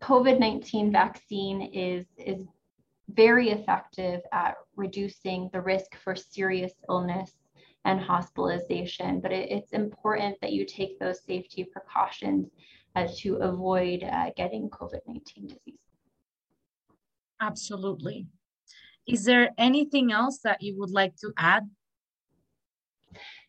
COVID 0.00 0.38
19 0.40 0.90
vaccine 0.90 1.60
is, 1.74 2.06
is 2.16 2.46
very 3.08 3.50
effective 3.50 4.20
at 4.32 4.54
reducing 4.76 5.50
the 5.52 5.60
risk 5.60 5.96
for 6.02 6.14
serious 6.14 6.72
illness 6.88 7.32
and 7.84 8.00
hospitalization, 8.00 9.20
but 9.20 9.32
it, 9.32 9.50
it's 9.50 9.72
important 9.72 10.36
that 10.40 10.52
you 10.52 10.64
take 10.64 10.98
those 10.98 11.22
safety 11.24 11.64
precautions 11.64 12.48
uh, 12.94 13.08
to 13.16 13.36
avoid 13.36 14.04
uh, 14.04 14.30
getting 14.36 14.68
COVID 14.70 15.00
19 15.06 15.48
disease. 15.48 15.78
Absolutely. 17.40 18.26
Is 19.06 19.24
there 19.24 19.50
anything 19.58 20.12
else 20.12 20.38
that 20.44 20.62
you 20.62 20.78
would 20.78 20.90
like 20.90 21.16
to 21.16 21.32
add 21.36 21.68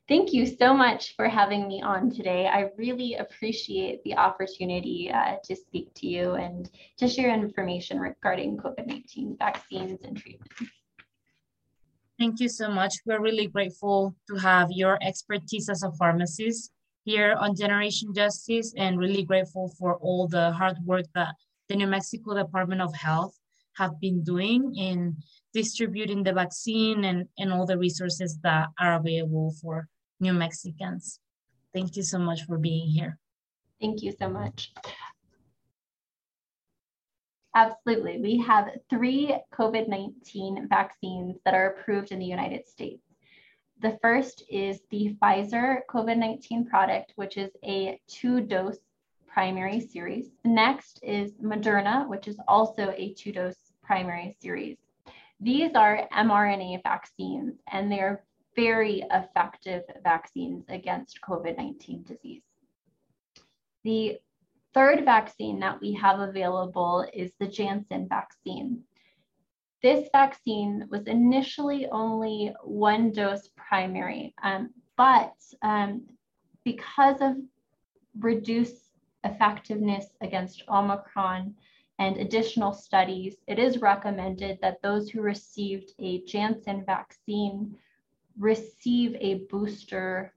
Thank 0.10 0.34
you 0.34 0.46
so 0.46 0.74
much 0.74 1.16
for 1.16 1.30
having 1.30 1.66
me 1.66 1.82
on 1.82 2.12
today. 2.12 2.46
I 2.48 2.72
really 2.78 3.16
appreciate 3.16 4.04
the 4.04 4.18
opportunity 4.18 5.10
uh, 5.10 5.38
to 5.46 5.56
speak 5.56 5.94
to 5.96 6.08
you 6.08 6.34
and 6.34 6.70
to 6.98 7.08
share 7.08 7.34
information 7.34 8.00
regarding 8.00 8.58
COVID 8.58 8.86
19 8.86 9.38
vaccines 9.40 10.04
and 10.04 10.18
treatments. 10.18 10.56
Thank 12.20 12.42
you 12.42 12.50
so 12.50 12.70
much. 12.70 12.96
We're 13.06 13.22
really 13.22 13.48
grateful 13.48 14.14
to 14.30 14.36
have 14.36 14.72
your 14.72 14.98
expertise 15.02 15.70
as 15.70 15.84
a 15.84 15.92
pharmacist 15.94 16.72
here 17.06 17.36
on 17.40 17.56
Generation 17.56 18.14
Justice 18.14 18.74
and 18.76 19.00
really 19.00 19.24
grateful 19.24 19.74
for 19.80 19.96
all 19.96 20.28
the 20.28 20.52
hard 20.52 20.78
work 20.86 21.06
that 21.16 21.34
the 21.70 21.78
New 21.78 21.88
Mexico 21.88 22.36
Department 22.36 22.82
of 22.82 22.94
Health 22.94 23.40
have 23.78 24.00
been 24.02 24.22
doing 24.24 24.76
in 24.76 25.16
distributing 25.54 26.24
the 26.24 26.34
vaccine 26.34 27.06
and, 27.06 27.28
and 27.38 27.54
all 27.54 27.66
the 27.66 27.78
resources 27.78 28.38
that 28.44 28.68
are 28.80 28.96
available 28.96 29.56
for 29.62 29.88
New 30.24 30.34
Mexicans. 30.34 31.20
Thank 31.74 31.96
you 31.96 32.04
so 32.04 32.18
much 32.18 32.46
for 32.46 32.58
being 32.58 32.88
here. 32.88 33.20
Thank 33.80 34.02
you 34.02 34.14
so 34.18 34.30
much. 34.30 34.74
Absolutely. 37.56 38.20
We 38.20 38.38
have 38.40 38.70
three 38.90 39.36
COVID 39.54 39.88
19 39.88 40.68
vaccines 40.68 41.38
that 41.46 41.54
are 41.54 41.68
approved 41.68 42.12
in 42.12 42.18
the 42.18 42.26
United 42.26 42.68
States. 42.68 43.04
The 43.82 44.00
first 44.02 44.44
is 44.50 44.80
the 44.90 45.16
Pfizer 45.22 45.80
COVID 45.90 46.18
19 46.18 46.66
product, 46.66 47.12
which 47.16 47.38
is 47.38 47.52
a 47.64 48.00
two 48.08 48.42
dose 48.42 48.80
primary 49.28 49.82
series. 49.82 50.30
Next 50.46 51.00
is 51.04 51.34
Moderna, 51.34 52.08
which 52.08 52.28
is 52.28 52.40
also 52.48 52.94
a 52.96 53.14
two 53.14 53.32
dose 53.32 53.74
primary 53.84 54.36
series. 54.42 54.78
These 55.40 55.76
are 55.76 56.08
mRNA 56.14 56.82
vaccines, 56.84 57.60
and 57.72 57.92
they're 57.92 58.24
very 58.56 59.04
effective 59.12 59.84
vaccines 60.04 60.66
against 60.70 61.20
COVID 61.22 61.58
19 61.58 62.04
disease. 62.04 62.44
The 63.84 64.20
third 64.74 65.06
vaccine 65.06 65.60
that 65.60 65.80
we 65.82 65.94
have 65.94 66.20
available 66.20 67.06
is 67.14 67.32
the 67.40 67.48
Janssen 67.48 68.08
vaccine. 68.08 68.84
This 69.82 70.08
vaccine 70.14 70.88
was 70.90 71.08
initially 71.08 71.88
only 71.88 72.54
one 72.64 73.12
dose 73.12 73.50
primary, 73.58 74.34
um, 74.42 74.70
but 74.96 75.34
um, 75.62 76.04
because 76.64 77.18
of 77.22 77.36
reduced 78.20 78.92
effectiveness 79.24 80.06
against 80.22 80.64
Omicron 80.70 81.56
and 82.00 82.18
additional 82.18 82.74
studies, 82.74 83.36
it 83.48 83.60
is 83.60 83.82
recommended 83.82 84.58
that 84.62 84.82
those 84.82 85.10
who 85.10 85.22
received 85.22 85.92
a 86.00 86.22
Janssen 86.24 86.86
vaccine 86.86 87.76
receive 88.38 89.16
a 89.20 89.46
booster 89.50 90.34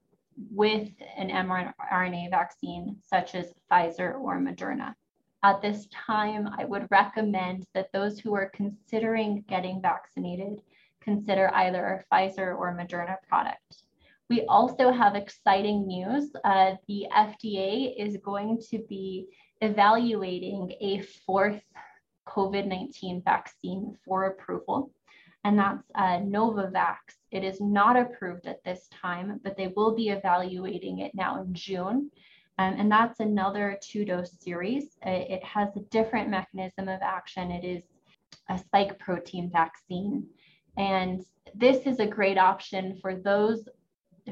with 0.51 0.89
an 1.17 1.29
mRNA 1.29 2.29
vaccine, 2.29 2.97
such 3.03 3.35
as 3.35 3.53
Pfizer 3.71 4.19
or 4.19 4.39
Moderna. 4.39 4.93
At 5.43 5.61
this 5.61 5.87
time, 5.87 6.49
I 6.57 6.65
would 6.65 6.87
recommend 6.91 7.65
that 7.73 7.91
those 7.91 8.19
who 8.19 8.35
are 8.35 8.51
considering 8.53 9.43
getting 9.47 9.81
vaccinated 9.81 10.61
consider 11.01 11.49
either 11.53 11.85
a 11.85 12.15
Pfizer 12.15 12.57
or 12.57 12.75
Moderna 12.75 13.15
product. 13.27 13.83
We 14.29 14.41
also 14.49 14.91
have 14.91 15.15
exciting 15.15 15.87
news. 15.87 16.31
Uh, 16.43 16.73
the 16.87 17.07
FDA 17.15 17.93
is 17.97 18.17
going 18.17 18.61
to 18.71 18.79
be 18.89 19.27
evaluating 19.61 20.73
a 20.81 21.01
fourth 21.25 21.61
COVID 22.27 22.67
19 22.67 23.21
vaccine 23.23 23.95
for 24.03 24.25
approval 24.25 24.91
and 25.47 25.57
that's 25.57 25.89
uh, 25.95 26.19
Novavax. 26.19 26.97
It 27.31 27.45
is 27.45 27.61
not 27.61 27.95
approved 27.95 28.47
at 28.47 28.61
this 28.65 28.89
time, 28.89 29.39
but 29.45 29.55
they 29.55 29.71
will 29.77 29.95
be 29.95 30.09
evaluating 30.09 30.99
it 30.99 31.15
now 31.15 31.41
in 31.41 31.53
June. 31.53 32.11
Um, 32.59 32.75
and 32.77 32.91
that's 32.91 33.21
another 33.21 33.79
two 33.81 34.03
dose 34.03 34.35
series. 34.41 34.97
It, 35.05 35.31
it 35.31 35.43
has 35.45 35.69
a 35.77 35.87
different 35.89 36.29
mechanism 36.29 36.89
of 36.89 36.99
action. 37.01 37.49
It 37.51 37.63
is 37.63 37.83
a 38.49 38.57
spike 38.57 38.99
protein 38.99 39.49
vaccine. 39.49 40.27
And 40.75 41.23
this 41.55 41.87
is 41.87 42.01
a 42.01 42.05
great 42.05 42.37
option 42.37 42.99
for 43.01 43.15
those 43.15 43.69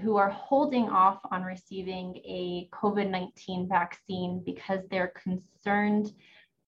who 0.02 0.18
are 0.18 0.30
holding 0.30 0.90
off 0.90 1.22
on 1.32 1.44
receiving 1.44 2.18
a 2.26 2.68
COVID 2.74 3.10
19 3.10 3.70
vaccine 3.70 4.44
because 4.46 4.82
they're 4.92 5.14
concerned 5.24 6.12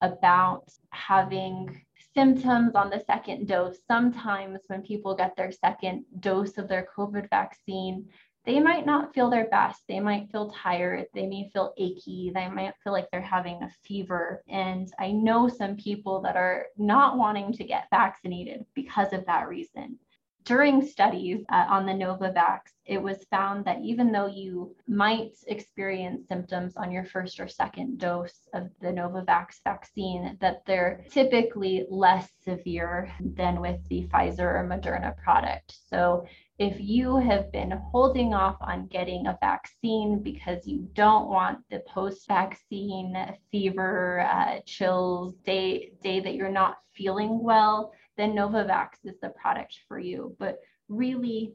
about 0.02 0.72
having 0.92 1.82
symptoms 2.18 2.74
on 2.74 2.90
the 2.90 3.04
second 3.06 3.48
dose. 3.48 3.78
Sometimes 3.88 4.60
when 4.68 4.82
people 4.82 5.16
get 5.16 5.36
their 5.36 5.52
second 5.52 6.04
dose 6.20 6.58
of 6.58 6.68
their 6.68 6.88
COVID 6.98 7.30
vaccine, 7.30 8.10
they 8.44 8.60
might 8.60 8.88
not 8.88 9.14
feel 9.14 9.30
their 9.30 9.48
best. 9.50 9.84
They 9.88 10.00
might 10.00 10.32
feel 10.32 10.50
tired. 10.50 11.06
They 11.14 11.28
may 11.28 11.52
feel 11.54 11.74
achy. 11.78 12.32
They 12.34 12.50
might 12.50 12.74
feel 12.84 12.92
like 12.94 13.08
they're 13.12 13.22
having 13.22 13.62
a 13.62 13.70
fever. 13.84 14.42
And 14.48 14.92
I 14.98 15.12
know 15.12 15.48
some 15.48 15.76
people 15.76 16.20
that 16.22 16.36
are 16.36 16.66
not 16.76 17.18
wanting 17.20 17.54
to 17.54 17.64
get 17.64 17.88
vaccinated 17.92 18.66
because 18.74 19.14
of 19.14 19.24
that 19.28 19.48
reason. 19.48 20.00
During 20.48 20.82
studies 20.86 21.44
uh, 21.52 21.66
on 21.68 21.86
the 21.86 21.92
Novavax, 21.92 22.60
it 22.86 23.02
was 23.02 23.26
found 23.30 23.66
that 23.66 23.82
even 23.82 24.14
though 24.14 24.28
you 24.28 24.74
might 24.88 25.34
experience 25.48 26.26
symptoms 26.30 26.78
on 26.78 26.90
your 26.90 27.04
first 27.04 27.42
or 27.42 27.50
second 27.50 28.00
dose 28.00 28.48
of 28.54 28.70
the 28.80 28.88
Novavax 28.88 29.62
vaccine, 29.66 30.38
that 30.40 30.66
they're 30.66 31.04
typically 31.12 31.86
less 31.90 32.30
severe 32.46 33.12
than 33.20 33.60
with 33.60 33.86
the 33.90 34.08
Pfizer 34.08 34.40
or 34.40 34.66
Moderna 34.66 35.18
product. 35.18 35.78
So 35.90 36.26
if 36.58 36.80
you 36.80 37.18
have 37.18 37.52
been 37.52 37.72
holding 37.92 38.34
off 38.34 38.56
on 38.62 38.88
getting 38.88 39.28
a 39.28 39.38
vaccine 39.42 40.24
because 40.24 40.66
you 40.66 40.88
don't 40.94 41.28
want 41.28 41.60
the 41.70 41.84
post-vaccine 41.94 43.18
fever, 43.52 44.22
uh, 44.22 44.60
chills, 44.66 45.36
day 45.44 45.92
day 46.02 46.22
that 46.22 46.36
you're 46.36 46.50
not 46.50 46.78
feeling 46.94 47.44
well, 47.44 47.92
then 48.18 48.34
Novavax 48.34 48.90
is 49.04 49.16
the 49.22 49.30
product 49.30 49.76
for 49.88 50.00
you. 50.00 50.36
But 50.40 50.60
really, 50.90 51.54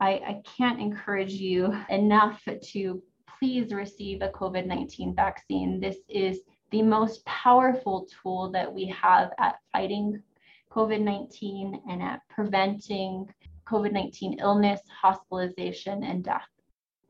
I, 0.00 0.10
I 0.10 0.42
can't 0.56 0.80
encourage 0.80 1.32
you 1.32 1.74
enough 1.88 2.42
to 2.72 3.02
please 3.38 3.72
receive 3.72 4.22
a 4.22 4.28
COVID 4.28 4.66
19 4.66 5.14
vaccine. 5.14 5.80
This 5.80 5.96
is 6.08 6.40
the 6.70 6.82
most 6.82 7.24
powerful 7.24 8.06
tool 8.22 8.50
that 8.52 8.72
we 8.72 8.86
have 8.86 9.30
at 9.38 9.56
fighting 9.72 10.22
COVID 10.72 11.00
19 11.00 11.82
and 11.88 12.02
at 12.02 12.20
preventing 12.28 13.26
COVID 13.66 13.92
19 13.92 14.38
illness, 14.40 14.80
hospitalization, 15.02 16.04
and 16.04 16.24
death. 16.24 16.46